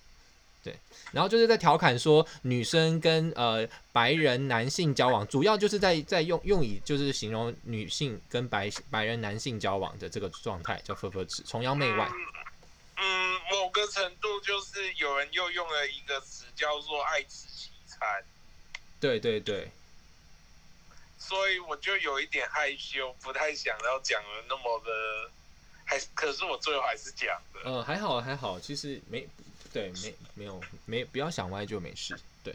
[0.63, 0.75] 对，
[1.11, 12.09] 然后就是在调侃说女生跟呃白人男性交往，主要就是在在用用以就是形容女性跟白白人男性交往的这个状态，叫 f f 齿，崇洋媚外。
[12.97, 18.23] 嗯，某个程度就是有人又用了一个词叫做爱吃西餐。
[18.99, 19.69] 对对对。
[21.27, 25.31] 所以我就有一点害羞，不太想要讲的那么的，
[25.83, 27.61] 还可是我最后还是讲的。
[27.65, 29.27] 嗯，还好还好，其实没，
[29.73, 32.15] 对，没没有没，不要想歪就没事。
[32.43, 32.53] 对，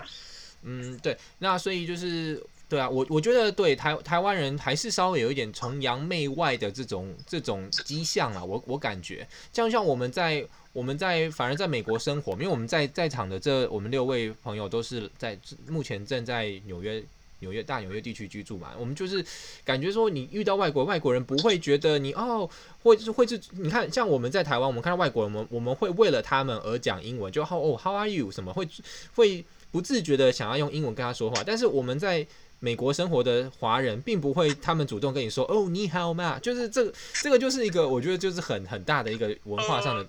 [0.62, 17.02] 嗯，对，那所以就是对啊，我我觉得对台台湾人还是稍微有一点崇洋媚外的这种这种迹象啊，我我感觉，像像我们在我们在反而在美国生活，因为我们在在场的这我们六位朋友都是在目前正在纽约。
[17.40, 19.24] 纽约大纽约地区居住嘛，我们就是
[19.64, 22.48] 感觉说，你遇到外国外国人不会觉得你哦，
[22.82, 28.68] 或是会是，你看像我们在台湾，我们看到外国人，我们我们会为了他们而讲英文，就 how 哦 how are you 什么，会
[29.14, 31.42] 会不自觉的想要用英文跟他说话。
[31.44, 32.26] 但是我们在
[32.58, 36.38] 美国生活的华人，并不会他们主动跟你说哦你好嘛？
[36.40, 40.06] 就是这个这个就是一个我觉得就是很很大的一个文化上的。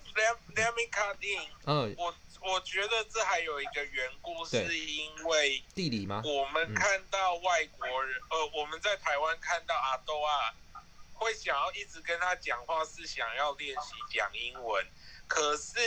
[1.66, 1.96] 嗯。
[1.98, 2.14] 我
[2.62, 6.22] 觉得这还有一个缘故，是因为地理吗？
[6.26, 10.54] 我们看到外国人，呃，我们在台湾看到阿多啊，
[11.14, 14.86] 会想要一直跟他讲话，是想要练习讲英文。
[15.28, 15.80] 可是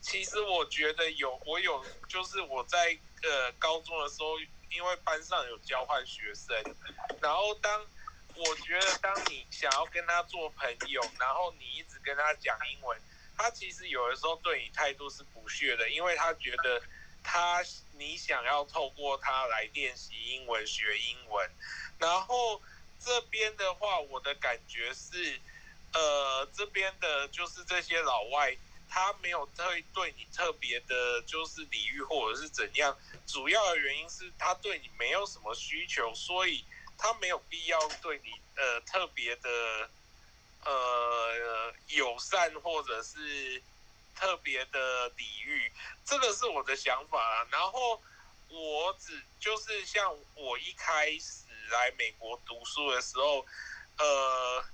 [0.00, 4.38] 其实我觉得有，我有，就是我在呃高中的时候，
[4.70, 6.56] 因为班上有交换学生，
[7.20, 7.86] 然后当
[8.34, 13.00] 我觉得当你想要跟他做朋友，然后你一直跟他讲英文。
[13.40, 16.82] 他其实有的时候对你态度是不屑的，因为他觉得
[17.24, 21.50] 他你想要透过他来练习英文、学英文。
[21.98, 22.60] 然后
[23.02, 25.40] 这边的话，我的感觉是，
[25.94, 28.54] 呃，这边的就是这些老外，
[28.90, 29.64] 他没有特
[29.94, 32.94] 对你特别的，就是礼遇或者是怎样。
[33.26, 36.62] 主要的原因是他对你没有什么需求，所以
[36.98, 39.88] 他没有必要对你呃特别的。
[40.64, 43.62] 呃，友善或者是
[44.14, 45.72] 特别的礼遇，
[46.04, 47.48] 这个是我的想法啊。
[47.50, 48.00] 然后
[48.48, 53.46] 我只就是像我一开始来美国读书的时候，
[53.98, 54.64] 呃，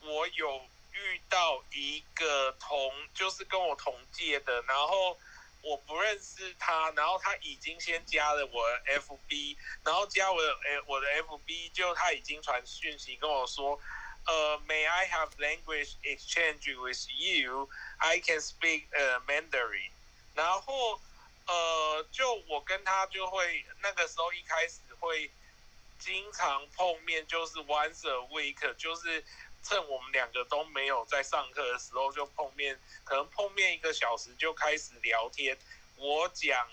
[0.00, 0.60] 我有
[0.92, 5.16] 遇到一个同，就是跟我同届的，然后
[5.62, 10.56] 我不认识他，然后他已经先加了我的 FB，然后加我的
[10.86, 13.80] 我的 FB，就他已经传讯息跟我说。
[14.26, 17.68] 呃、，May I have language exchange with you?
[17.98, 19.90] I can speak 呃、Mandarin。
[20.34, 21.00] 然后
[21.46, 25.30] 呃，就我跟他就会那个时候一开始会
[25.98, 29.24] 经常碰面，就是 once a week，就是
[29.62, 35.58] 趁我们两个都没有在上课的时候就碰面，可能碰面一个小时就开始聊天。
[35.96, 36.68] 我讲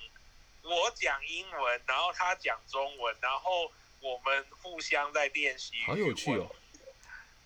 [0.62, 3.72] 我讲英文，然后他讲中文，然后
[4.02, 5.74] 我们互相在练习。
[5.86, 6.50] 好有趣哦。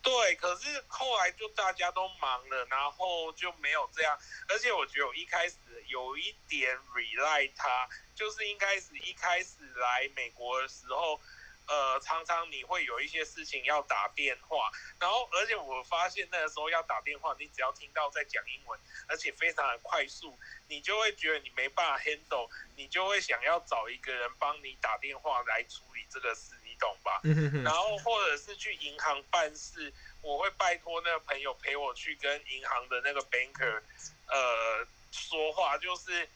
[0.03, 4.19] 对，可是后来就大家都忙了，然后就没有这样。
[4.49, 5.55] 而且我觉得我一开始
[5.87, 11.21] 有一点 rely 他，就是一开始一开始来美国的时候，
[11.67, 18.77] 呃，常常你会有一些事情要打电话，然后而且我发现那个时候要打电话，你只要听到在讲英文，
[19.07, 20.37] 而且非常的快速，
[20.67, 27.21] 你就会觉得你没办法 handle，你就会想要找一个人帮你打电话来处理这个事，你懂吧？
[27.63, 33.81] 然后或者是去银行办事，我会拜托那个朋友陪我去跟银行的那个 banker，
[34.27, 36.27] 呃，说话，就是，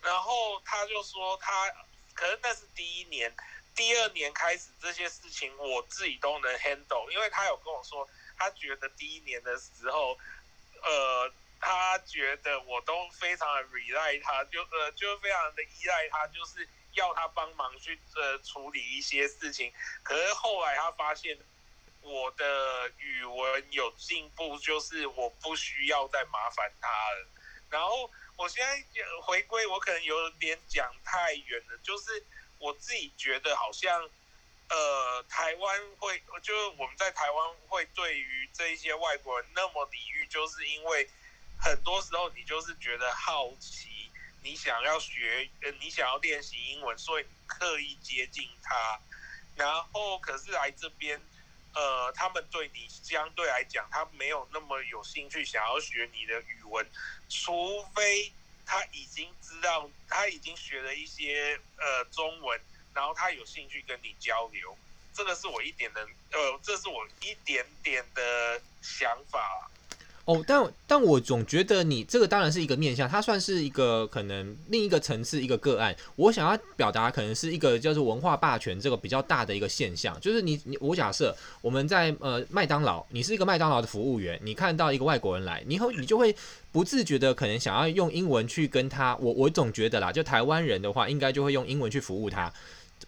[0.00, 1.68] 然后他就说他，
[2.14, 3.34] 可是那是第一年。
[3.74, 8.08] 第二年开始这些事情我自己都能 handle，因为他有跟我说，
[8.38, 10.16] 他觉得第一年的时候，
[10.80, 19.72] 呃，他觉得我都非常的 rely 他，就呃就非常的依赖他，就是要他帮忙去呃处理一些事情。
[20.02, 21.38] 可是后来他发现
[22.00, 27.28] 我的语文有进步，就是我不需要再麻烦他了。
[27.70, 28.84] 然后我现在
[29.22, 32.24] 回归，我可能有点讲太远了，就是。
[32.60, 34.08] 我自己觉得好像，
[34.70, 41.06] 呃，台湾会，就是我们在台湾会对于这一些外国人那么礼遇，就是因为
[41.58, 43.90] 很多时候你就是觉得好奇，
[44.44, 49.00] 你想要学，呃，你想要练习英文，所以你刻意接近他，
[49.56, 51.20] 然后可是来这边，
[51.74, 56.86] 呃，他们对你相对来讲，他没有那么有兴趣想要学你的语文，
[57.28, 58.32] 除非。
[58.66, 62.58] 他已经知道，他已经学了一些呃中文，
[62.94, 64.74] 然后他有兴趣跟你交流，
[65.12, 66.00] 这个是我一点的
[66.32, 69.70] 呃，这是我一点点的想法。
[70.26, 75.94] 哦，但但我总觉得你这个当然是一个面向，它算是一个可能另一个层次一个个案。
[76.16, 86.34] 我想要表达可能是一个叫做文化霸权这个比较大的一个现象，就是你你我假设我们在呃麦当劳，你是一个麦当劳的服务员，你看到一个外国人来，你后你就会
[86.72, 92.50] 不自觉的可能想要用英文去跟他，我我总觉得啦，就台湾人的话，应该就会用英文去服务他。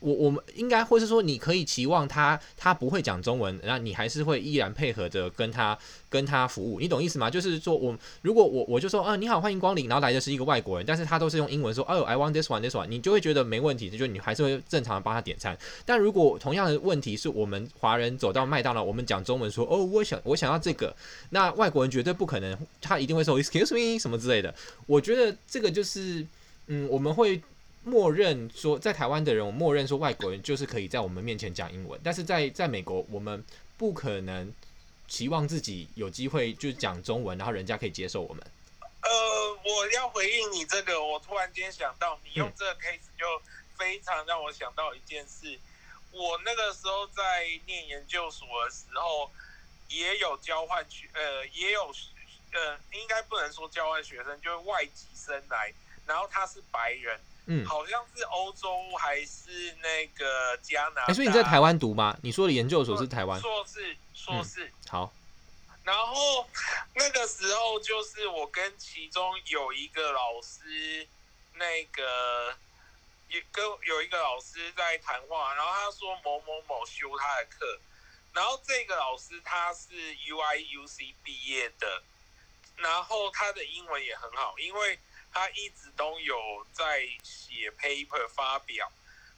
[0.00, 5.76] 我我们应该，或是说，你可以期望他，他不会讲中文，那你还是会依然配合着跟他
[6.08, 7.30] 跟他服务，你懂意思吗？
[7.30, 15.56] 就是说我如果我我就说啊，你好，欢迎光临，然后来的是一个外国人，但是他都是用英文说，哦，I want this one, this one，你就会觉得没问题，就你还是会正常的帮他点餐。
[15.84, 20.94] 但如果同样的问题是我们华人走到麦当劳，我们讲中文说，哦，我想我想要这个，
[21.30, 24.54] 那外国人绝对不可能，他一定会说 excuse me 什么之类的。
[24.86, 26.26] 我觉得这个就是，
[26.66, 27.40] 嗯，我们会。
[27.86, 33.44] 默认说，在台湾的人，我默认说外国人就是可以在我们面前讲英文，但是在在美国，我们
[33.78, 34.52] 不可能
[35.06, 38.44] 期望自己有机会就讲中文，然后人家可以接受我们。
[39.02, 39.08] 呃，
[39.64, 43.24] 我要回应你这个，我突然间想到，你用这个 case 就
[43.78, 45.56] 非常让我想到一件事。
[46.10, 49.30] 我那个时候在念研究所的时候，
[49.88, 51.84] 也有交换学，呃，也有，
[52.50, 55.72] 呃，应该不能说交换学生，就是外籍生来，
[56.04, 57.16] 然后他是白人。
[57.48, 61.02] 嗯，好像是欧洲还是那个加拿大？
[61.02, 62.16] 哎、欸，所以你在台湾读吗？
[62.20, 63.40] 你说的研究所是台湾？
[63.40, 64.72] 硕士，硕士、嗯。
[64.88, 65.12] 好。
[65.84, 66.44] 然后
[66.94, 71.06] 那个时候就是我跟其中有一个老师，
[71.54, 72.52] 那个
[73.28, 77.78] 也跟有一个老师在谈话，然后他说某某某修他的课，
[78.32, 82.02] 然后这个老师他是 UIUC 毕业的，
[82.78, 84.98] 然后他的英文也很好，因为。
[85.36, 88.90] 他一直都有在写 paper 发表，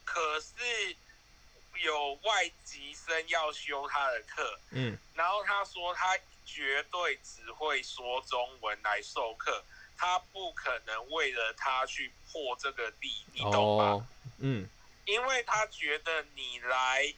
[0.05, 0.95] 可是
[1.83, 9.61] 有外籍生要修他的课，嗯，然后他说他绝对只会说中文来授课，
[9.97, 13.83] 他不可能为了他去破这个例，你懂吗？
[13.83, 14.69] 哦，嗯，
[15.03, 17.13] 因为他觉得你来，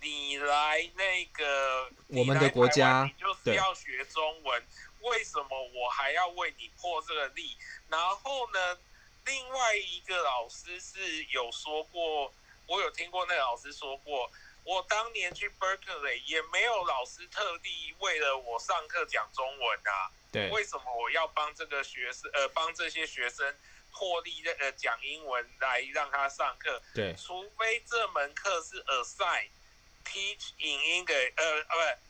[0.00, 4.60] 你来那个我们的国家，你就是要学中文。
[5.06, 7.56] 为什么我还要为你破这个例？
[7.88, 8.78] 然后呢，
[9.24, 12.32] 另外一个老师是有说过，
[12.66, 14.30] 我有听过那个老师说过，
[14.64, 20.10] 我当年去 Berkeley 也没有老师特地为了我上课讲中文啊。
[20.32, 23.54] 对，为什么我要帮这个学生呃帮这些学生
[23.92, 26.82] 破例呃讲英文来让他上课？
[26.94, 29.48] 对，除非这门课是 assign
[30.04, 32.05] teach in English 呃呃不。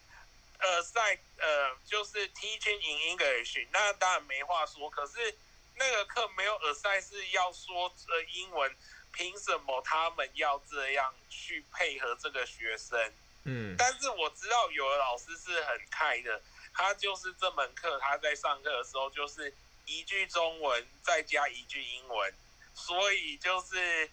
[0.58, 4.88] 呃，在呃，就是 teaching in English，那当然没话说。
[4.90, 5.36] 可是
[5.74, 8.74] 那个课没有耳塞是要说呃英文，
[9.12, 13.12] 凭什么他们要这样去配合这个学生？
[13.44, 16.40] 嗯，但是我知道有的老师是很开的，
[16.74, 19.54] 他就是这门课他在上课的时候就是
[19.84, 22.34] 一句中文再加一句英文，
[22.74, 24.10] 所以就是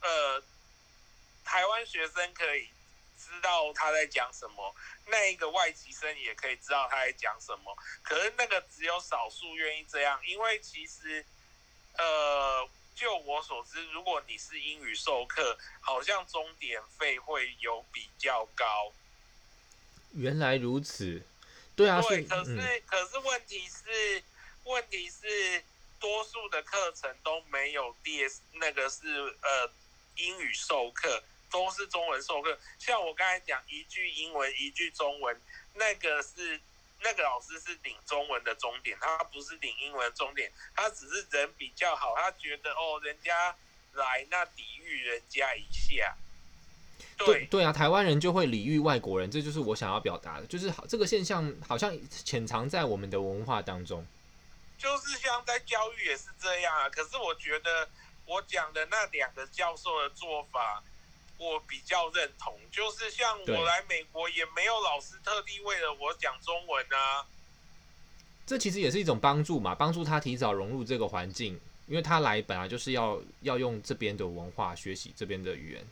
[0.00, 0.42] 呃，
[1.44, 2.68] 台湾学生可以。
[3.30, 4.74] 知道他在讲什么，
[5.06, 7.76] 那一个外籍生也可以知道他在讲什么。
[8.02, 11.24] 可是那个只有少数愿意这样，因为其实，
[11.96, 18.92] 呃，就我所知，如果你是英语授课，好像终点费会有比较高。
[20.12, 21.22] 原来如此，
[21.76, 24.22] 对啊，对，可是、嗯、可是问题是，
[24.64, 25.64] 问题是
[26.00, 29.06] 多数的课程都没有 DS，那个是
[29.40, 29.70] 呃
[30.16, 32.58] 英语授课，都是中文授课。
[32.78, 35.40] 像我刚才讲一句英文一句中文，
[35.74, 36.60] 那个是
[37.00, 43.54] 那个老师是领中文的终点，他不是领英文的钟点，他只是人比较好，他觉得哦人家
[43.94, 46.16] 来那抵御人家一下。
[47.16, 54.06] 对对啊，台湾人就会礼遇外国人，这就是我想要表达的，就是好这个现象好像潜藏在我们的文化当中。
[54.78, 57.86] 就是像在教育也是这样啊，可是我觉得
[58.24, 60.82] 我讲的那两个教授的做法，
[61.40, 62.54] 我比较认同。
[62.70, 67.26] 就是像我来美国也没有老师特地为了我讲中文啊。
[68.46, 75.86] 这其实也是一种帮助嘛，帮助他提早融入这个环境，因为他来本来就是要要用这边的文化学习这边的语言。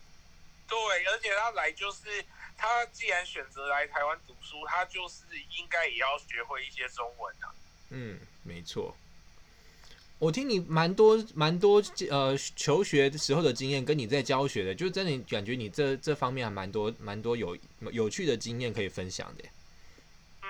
[0.68, 0.76] 对，
[1.06, 2.24] 而且他来就是
[2.56, 5.24] 他既然选择来台湾读书，他就是
[5.56, 7.54] 应该也要学会一些中文的啊。
[7.90, 8.94] 嗯，没错。
[10.18, 17.56] 我听你蛮多蛮多呃求学的时候的经验，跟你在教学的，就真的感觉你这这方面还蛮多蛮多有
[17.92, 19.44] 有趣的经验可以分享的。
[20.42, 20.48] 嗯，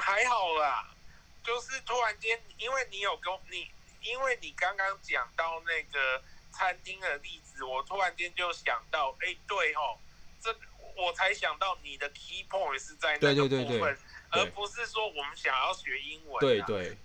[0.00, 0.94] 还好啦，
[1.42, 3.66] 就是突然间，因为你有跟你，
[4.02, 6.22] 因为你刚刚讲到那个
[6.52, 9.98] 餐厅的例子，我突然间就想到，哎，对哦，
[10.40, 10.54] 这
[10.96, 13.96] 我才想到你的 key point 是在那个部分，对对对对，
[14.30, 16.40] 而不是说我们想要学英文啊。
[16.40, 16.96] 对对，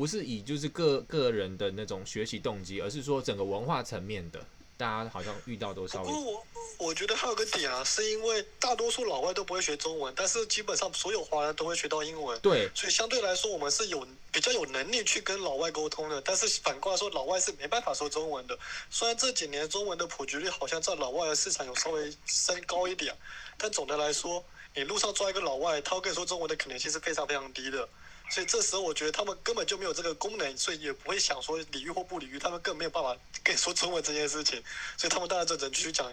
[0.00, 4.40] 不是以就是个个人的那种学习动机，而是说整个文化层面的。
[4.78, 6.08] 大家好像遇到都稍微。
[6.08, 12.40] 不过我我觉得还有个点啊，是因为大多数老外都不会学中文，但是基本上所有华人都会学到英文。
[12.40, 12.70] 对。
[12.74, 16.18] 所以相对来说，我们是有比较有能力去跟老外沟通的。
[16.22, 18.58] 但是反过来说，老外是没办法说中文的。
[18.88, 23.14] 虽然这几年中文的普及率好像在老外的市场有稍微升高一点，
[23.58, 24.42] 但总的来说，
[24.74, 27.86] 你路上抓一个老外，他会跟你说中文的可能性是非常非常低的。
[28.30, 34.62] 所以这时候我觉得他们根本就没有这个功能，所以也不会想说理喻或不理喻，他们更没有办法跟你说中文这件事情，
[34.96, 36.10] 所以他们当然就只能继续讲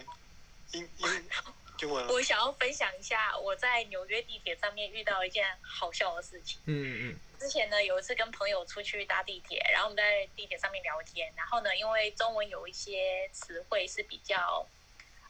[0.72, 1.24] 英英
[1.80, 2.12] 英文了。
[2.12, 6.58] 我想要分享一下我在纽约地铁上面遇到一件好笑的事情。
[6.66, 7.16] 嗯嗯。
[7.38, 14.66] 之前呢有一次跟朋友出去搭地铁，然后我们在地铁上面聊天，然后呢因为中文有一些词汇是比较。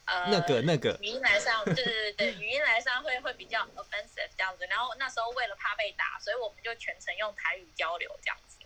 [0.09, 4.65] 呃，那个那个，语音来上，对对对对，语音来上会 会比较 offensive 这样子。
[4.65, 8.57] 然后那时候为了怕被打，所以我们就全程用台语交流这样子。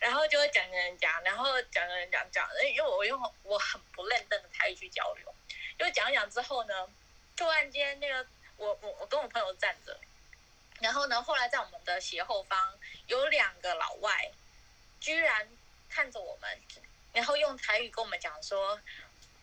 [0.00, 5.32] 然后就会讲讲讲，然后讲讲讲讲，因为我用我很不认真的台语去交流。
[5.78, 6.88] 就讲讲之后呢，
[7.36, 8.26] 突然间那个
[8.56, 9.96] 我我我跟我朋友站着，
[10.80, 12.76] 然后呢，后来在我们的斜后方
[13.06, 14.32] 有两个老外，
[14.98, 15.48] 居然
[15.88, 16.58] 看着我们，
[17.12, 18.80] 然后用台语跟我们讲说。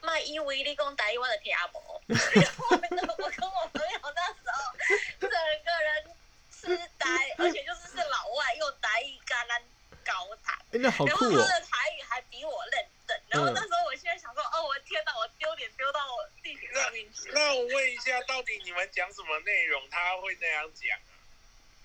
[0.02, 2.02] 卖以为你讲台语，我就听不懂。
[2.38, 4.74] 然后我跟我朋友那时候，
[5.20, 5.36] 整个
[5.84, 6.16] 人
[6.52, 9.62] 痴呆，而且就是是老外用台语跟咱
[10.06, 13.22] 交谈，然后他的台语还比我认真。
[13.30, 16.00] 然后那时候我现在想说，哦，我天哪，我丢脸丢到
[16.44, 17.30] 地铁上面去。
[17.32, 19.90] 那我问一下，到底你们讲什么内容？
[19.90, 20.98] 他会那样讲？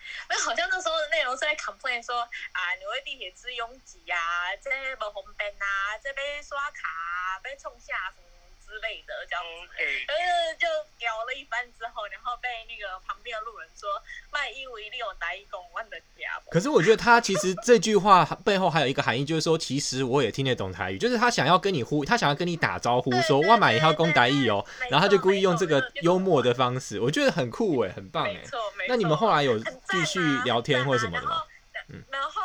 [0.28, 2.20] 那好像那时候的内容是在 complain 说
[2.52, 8.31] 啊，纽约地铁之拥挤啊，这不方便啊，这边刷卡啊被冲下什么
[8.72, 9.76] 之类的这样子，
[10.08, 10.24] 然后
[10.56, 10.64] 就
[10.98, 14.00] 聊了一番之后，然后被那个旁边的路人说
[14.32, 16.40] 卖一为六打一公万的家。
[16.50, 28.40] 可是我觉得他其实这句话背后还有一个含义，就是说其实我也听得懂台语，就是他想要跟你呼，他想要跟你打招呼说我买一套公台语哦，然后他就故意用这个幽默的方式，我觉得很酷哎，很棒哎。
[28.88, 31.42] 那你们后来有继续聊天或什么的吗？
[31.88, 32.42] 嗯，然后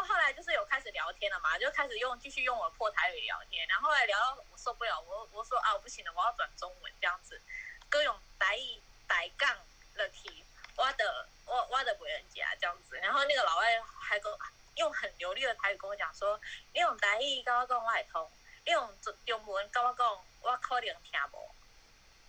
[1.19, 7.41] 天了嘛，就开始用继续用我破台语聊天，然后后来聊到我受不了，我我说啊，我不行了，我要转中文这样子，
[7.89, 9.55] 各用台语台杠
[9.95, 10.43] 了题，
[10.75, 14.31] 我的我我的不人家这样子，然后那个老外还跟
[14.75, 16.39] 用很流利的台语跟我讲说，
[16.73, 18.29] 你用台语跟我讲我会通，
[18.65, 21.49] 你用中文跟我讲我可能听不。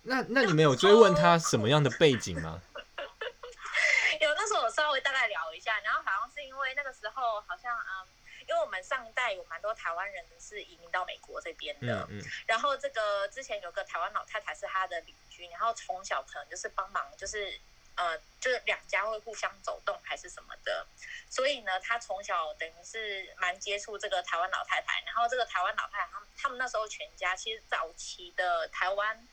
[0.01, 2.59] 那那你们有追问他什么样的背景吗？
[4.19, 8.07] 有，那时候我稍微大概聊一下，然后好像是因为那个时候好像嗯，
[8.49, 17.59] 因为我们上一代有蛮多台湾人是移民到美国这边的，嗯嗯，然后这个之前有个台湾老太太是他的邻居，然后从小可能就是帮忙，就是
[17.95, 20.87] 呃，就是两家会互相走动还是什么的，
[21.29, 29.27] 所以呢，他从小等于是蛮接触这个台湾老太太，然后这个台湾老太太他们他们那时候全家其实早期的台湾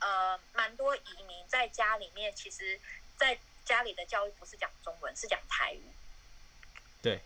[0.00, 2.78] 呃蛮多移民在家里面，其实，
[3.16, 5.82] 在家里的教育不是讲中文，是讲台语。
[7.00, 7.18] 对。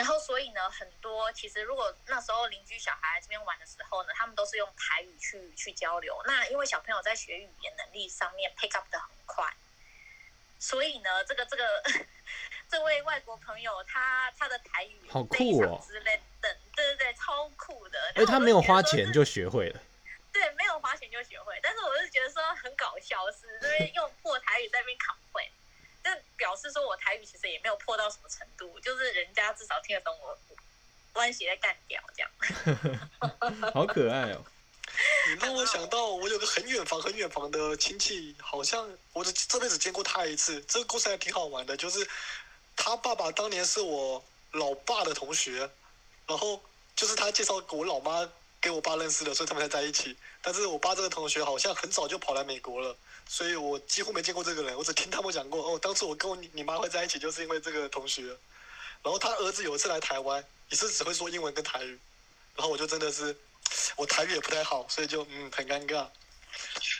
[0.00, 6.18] 然后所以呢，很多其实如果那时候邻居小孩来这边玩的时候呢，他们都是用台语去去交流。
[6.24, 9.44] 那因为小朋友在学语言能力上面 pick up 的很快，
[10.58, 11.82] 所以呢，这个这个
[12.66, 18.12] 这位外国朋友他他的台语好酷哦，之类的，对对对，超酷的。
[18.14, 19.80] 哎，他没有花钱就学会了。
[20.32, 25.14] 对，没有花钱就学会，但是我是觉得说很搞笑是，是这边用破台语在那边考
[26.40, 30.34] 表示说我台语其实也没有破到什么程度，就是人家至少听得懂我
[31.12, 32.30] 关系在干掉这样。
[33.74, 34.42] 好可爱哦！
[35.28, 40.62] 你让我想到，我有个很远房、很远房的亲戚，好像我这这辈子见过他一次。
[40.62, 42.08] 这个故事还挺好玩的，就是
[42.74, 45.70] 他爸爸当年是我老爸的同学，
[46.26, 46.62] 然后
[46.96, 48.26] 就是他介绍我老妈
[48.62, 50.16] 给我爸认识的，所以他们才在一起。
[50.40, 52.96] 但是我爸这个同学好像很早就跑来美国了。
[53.30, 55.62] 所以我几乎没见过这个人，我只听他们讲过。
[55.62, 58.24] 哦，当初我跟我你你妈会在一起，就是因为这个同学。
[59.04, 61.96] 然后他儿子有一次来台湾，也是只会说英文跟台语。
[62.56, 63.34] 然后我就真的是，
[63.94, 66.08] 我台语也不太好，所以就嗯很尴尬。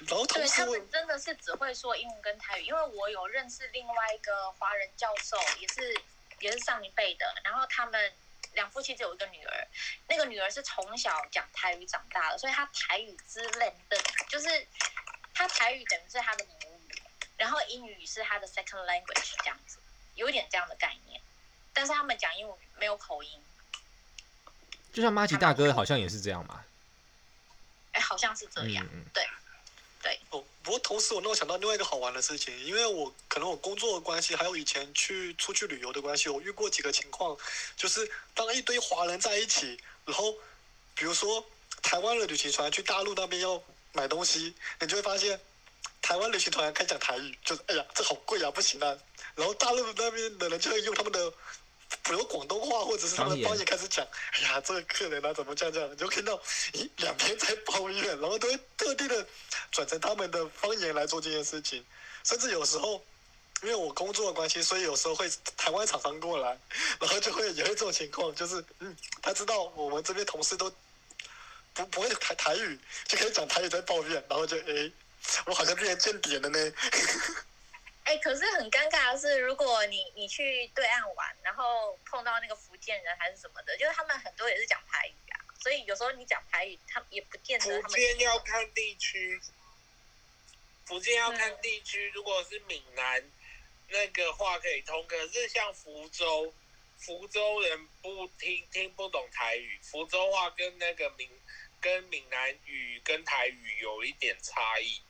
[0.06, 6.00] 然后同时他们真的是只会说英文跟台语，因为我有认识另外一个华人教授，也是
[6.38, 7.26] 也是上一辈的。
[7.42, 8.12] 然后他们
[8.54, 9.66] 两夫妻只有一个女儿，
[10.08, 14.48] 那个女儿是从小讲台语长大的，所以她台语之类的，就是。
[15.40, 16.52] 他台语等于是他的母
[16.90, 17.02] 语，
[17.38, 19.78] 然后英语是他的 second language，这样子，
[20.14, 21.18] 有一点这样的概念。
[21.72, 23.42] 但是他们讲英语没有口音，
[24.92, 26.62] 就像马吉大哥好像也是这样嘛。
[27.92, 29.26] 哎，好像是这样，嗯、对
[30.02, 30.20] 对。
[30.28, 37.34] 哦，不过同时我让我想到另外一个好玩的事情，因为我可能我工作的关系，还有以前去出去旅游的关系，我遇过几个情况，
[37.78, 40.34] 就是当一堆华人在一起，然后
[40.94, 41.42] 比如说
[41.80, 43.62] 台湾的旅行团去大陆那边要。
[43.92, 45.38] 买东西，你就会发现，
[46.00, 48.96] 台湾旅行团开讲台语，就是哎呀，这好贵啊，不行啊。
[49.34, 51.30] 然后大陆那边的人就会用他们的，
[52.02, 56.36] 比如广东话或者是他们的方言开始讲，哎呀，这个客人啊怎么这样这样，你就看到，
[56.72, 59.26] 咦，两边在抱怨，然后都会特地的
[59.72, 61.84] 转成他们的方言来做这件事情。
[62.24, 63.04] 甚至有时候，
[63.62, 66.58] 因为我工作的关系，所以有时候会台湾厂商过来，
[67.00, 70.72] 然后就会有一种情况，就是嗯，他知道我们这边同事都。
[71.86, 74.90] 不不会台台语，就可以讲台语在抱怨，然后就哎，
[75.46, 76.72] 我好像变成间谍了呢。
[78.04, 87.82] 哎， 可是很尴尬的是，如果你你去对岸玩，然后碰到那个福建人还是什么的，就是他们很多也是讲台语啊，所以有时候你讲台语，他们也不见得他们。
[87.82, 89.40] 福建要看地区，
[90.86, 93.22] 福建要看地区，如果是闽南
[93.88, 96.52] 那个话可以通，可是像福州，
[96.98, 101.28] 福州人不听听不懂台语，福州话跟那个闽。
[101.80, 105.00] 跟闽南语跟台语有一点差异，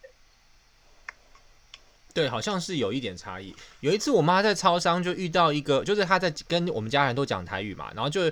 [2.15, 3.55] 对，好像是有一点差异。
[3.81, 8.31] 有一次我妈在超商就遇到一个，就是她在跟我们家人都讲台语嘛，然后就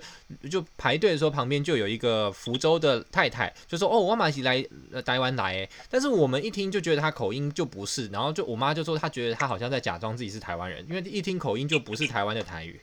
[0.51, 4.65] 就排队的时候，旁边就有一个福州的太太，就说：“哦，我妈是来
[5.05, 12.81] 台湾来。”，但是我们一听就觉得她口音就不是，然后就我妈就说她觉得她好像在假装自己是台湾人，因为一听口音就不是台湾的台语。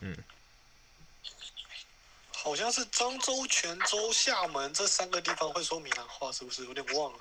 [0.00, 0.16] 嗯。
[2.48, 6.64] 好像是漳州、泉州、厦门这三个地方会说闽南话，是不是？
[6.64, 7.18] 有点忘了。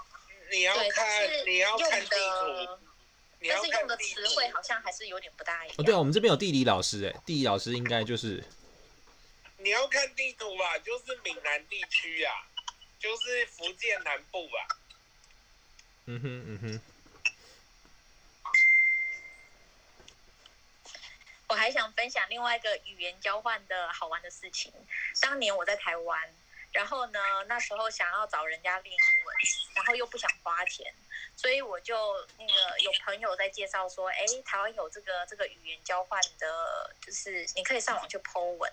[0.49, 2.79] 你要看，你要看地图，
[3.41, 5.75] 但是用的词汇好像还是有点不大一样。
[5.79, 8.41] 哦，对啊，我们这边有地理老师，哎，地理老师应该就是。
[9.57, 12.33] 你要看地图吧，就是闽南地区啊，
[12.97, 14.77] 就是福建南部吧。
[16.05, 16.81] 嗯哼，嗯哼。
[21.49, 24.69] 我还想分享另外一个语言交换的好玩的事情。
[25.22, 26.34] 当年我在台湾，
[26.72, 29.35] 然后呢，那时候想要找人家练英文，
[29.76, 30.94] 然后又不想花钱，
[31.35, 31.95] 所以我就
[32.38, 38.72] 那个有朋友在介绍说，哎，台湾有这个这个语言交换的，就是你可以上网去 po 文，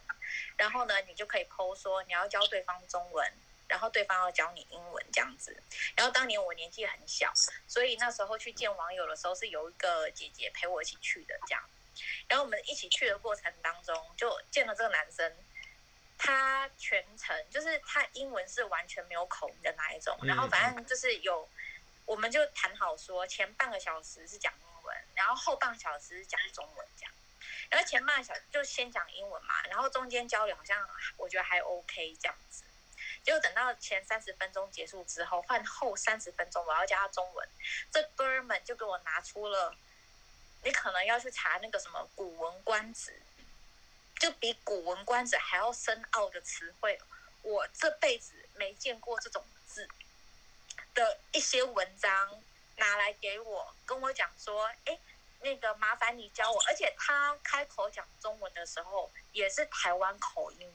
[0.57, 3.33] 然后呢，你就可以 po 说你要教对方中文，
[3.69, 5.57] 然后对方要教你英文这样子。
[5.97, 7.33] 然后当年我年纪很小，
[7.67, 11.63] 所以那时候去见网友的时候是有一个姐姐陪我一起去的这样。
[12.29, 15.33] 然后我们一起去的过程当中，就见了这个男生，
[16.25, 20.19] 他全程就是他英文是完全没有口音的那一种。
[20.23, 21.47] 然后反正就是有，
[22.07, 27.13] 我们就谈好说，前半个小时是讲英文，然后后半个小时是讲中文这样。
[27.69, 30.89] 然后前半个小时就先讲英文嘛，然后中间交流好像
[31.19, 32.65] 我觉得还 OK 这样子。
[33.23, 37.47] 结果等到前三十分钟结束之后，换后三十分钟我要教他中文，
[37.91, 39.77] 这哥们就给我拿出了。
[40.63, 43.11] 你可能要去查那个什么《古文观止》，
[44.19, 46.99] 就比《古文观止》还要深奥的词汇，
[47.43, 49.89] 我这辈子没见过这种字
[50.95, 52.43] 的一些文章
[52.77, 54.99] 拿来给我，跟我讲说：“哎，
[55.41, 56.63] 那个麻烦你教我。
[56.67, 60.73] 而且他开口讲中文的时候也是台湾口音，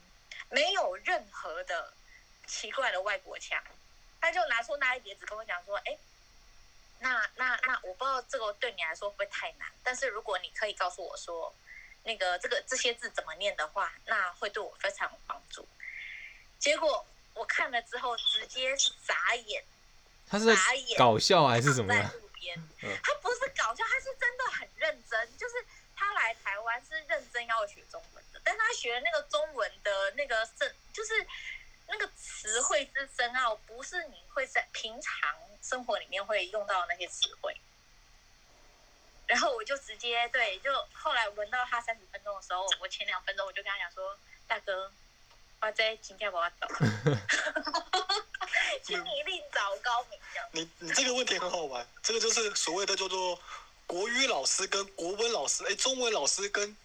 [0.49, 1.93] 没有任何的
[2.45, 3.61] 奇怪的外国腔。
[4.21, 5.97] 他就拿出那一叠纸跟我讲说：“哎，
[6.99, 11.53] 那那那我不知道这个对你来说会不会太难，但是如果你可以告诉我说，
[12.09, 15.67] 那个这个这些字怎么念的话，那会对我非常有帮助。”
[16.57, 17.05] 结果
[17.35, 19.63] 我看了之后直接傻眼。
[20.27, 20.45] 他是
[20.97, 21.93] 搞笑还是什么？
[21.93, 22.57] 在路边，
[23.03, 25.37] 他不是搞笑，他是真的很认真。
[25.37, 25.55] 就是
[25.95, 31.13] 他来台湾是认真要学中文的，但他学那个中文的那个深，就是
[31.87, 37.55] 那个词汇之深奥，不是你会在平常生活里面会用到那些词汇。
[39.29, 44.91] 然后我就直接对，就后来闻到他三十分钟的时候，我前两分钟我就跟他讲说：“大哥，
[45.61, 46.67] 我在新加坡走。”
[48.83, 50.19] 请你另找高明。
[50.51, 53.39] 你你这个问题很好玩，这个就是所谓的叫做
[53.85, 56.75] 国语老师跟国文老师，哎，中文老师跟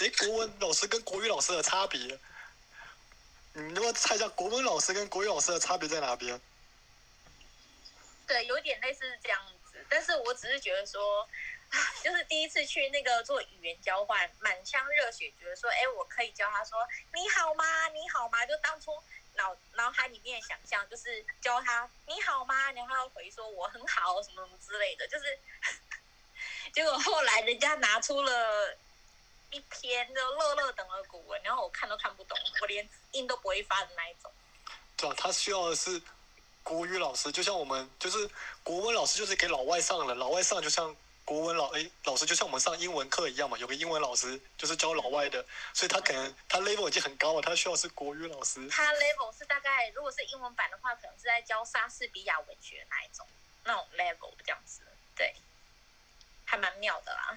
[0.00, 2.18] 哎国文老师跟国语老师的差别。
[3.54, 6.38] 你能不能猜一下国文老师跟国语老师的差别在哪边？
[8.26, 9.40] 对，有点类似这样
[9.72, 11.26] 子，但是我只是觉得说，
[12.02, 16.78] 就是第一次去那个做语言交换，满腔热血，觉得说，哎，我可以教他说
[17.14, 17.88] 你好吗？
[17.88, 18.44] 你好吗？
[18.46, 18.92] 就当初。
[19.34, 22.72] 脑脑海里面想象就是教他你好吗？
[22.72, 25.38] 然后他回说我很好什么什么之类的，就是
[26.74, 28.76] 结果后来人家拿出了
[29.52, 34.28] 一篇就乐乐等的古文，然后我看都看不懂，我连音都不会发的那一种。
[34.96, 36.02] 对啊，他需要的是
[36.64, 38.28] 国语老师，就像我们就是
[38.64, 40.96] 国文老师，就是给老外上的，老外上就像。
[41.28, 45.44] 国文老诶，老师就像我们上英文课一样嘛，有个英文老师就是教老外的，
[45.74, 48.66] 所以他可能他 level 已经很高了，他需要是国语老师。
[48.70, 53.26] 他 level 是大概，如果是英文版的话，可能是在教莎士比亚文学那一种
[53.64, 54.80] 那种 level 这样子，
[55.14, 55.34] 对，
[56.46, 57.36] 还蛮妙的啦。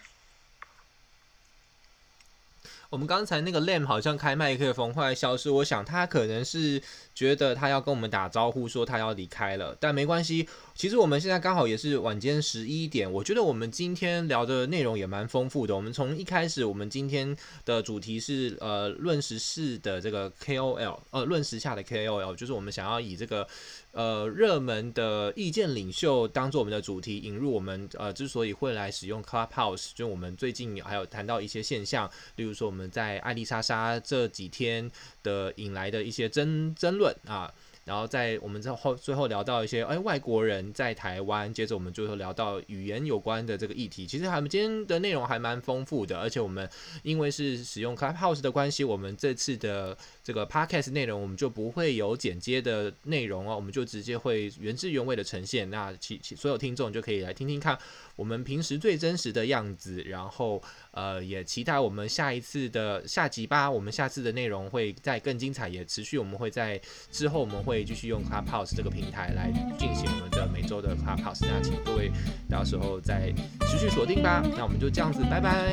[2.90, 5.50] 我们刚才那个 Lam 好像开麦克风，后来消失。
[5.50, 6.82] 我想他可能是
[7.14, 10.48] 觉得他要跟我们打招呼，说他要离开了，但没关系。
[10.74, 15.76] 其实我们现在刚好也是晚间十一点，我觉得我们今天聊的内容也蛮丰富的。
[15.76, 17.36] 我们从一开始，我们今天
[17.66, 23.48] 的主题是呃论时事的这个 KOL，呃论时下的 KOL，就是我们想要以这个。
[23.94, 34.90] 呃，热门的意见领袖当做我们的主题引入我们呃，之所以会来使用 Clubhouse，就我们最近还有谈到一些现象，例如说我们在爱丽莎莎这几天
[35.24, 37.52] 的引来的一些争争论啊。
[37.84, 44.06] 然后在我们之后最后聊到一些哎外国人在台湾，接着我们最后聊到语言有关的这个议题。
[44.06, 46.70] 其实我们今天的内容还蛮丰富的，而且我们
[47.02, 55.70] 因为是使用 Clubhouse 的关系，我们这次的这个 Podcast 内容我们就不会有剪接的内容哦，我们就直接会原汁原味的呈现。
[55.70, 57.78] 那其其所有听众就可以来听听看
[58.16, 60.62] 我们平时最真实的样子，然后。
[60.92, 63.72] 呃，也期待我们下一次的下集吧。
[63.72, 66.18] 我们下次的内容会再更精彩，也持续。
[66.18, 66.78] 我们会在
[67.10, 69.50] 之后，我们会继续用 Clubhouse 这个平台来
[69.80, 71.46] 进行我们的每周的 Clubhouse。
[71.48, 72.12] 那请各位
[72.50, 73.34] 到时候再
[73.70, 74.44] 持续锁定吧。
[74.58, 75.72] 那我们就这样子，拜拜，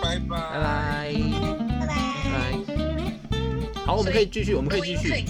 [0.00, 1.14] 拜拜，拜拜拜，
[1.84, 2.77] 拜拜。
[3.88, 5.24] 好，我们可以继续，我们可以继续。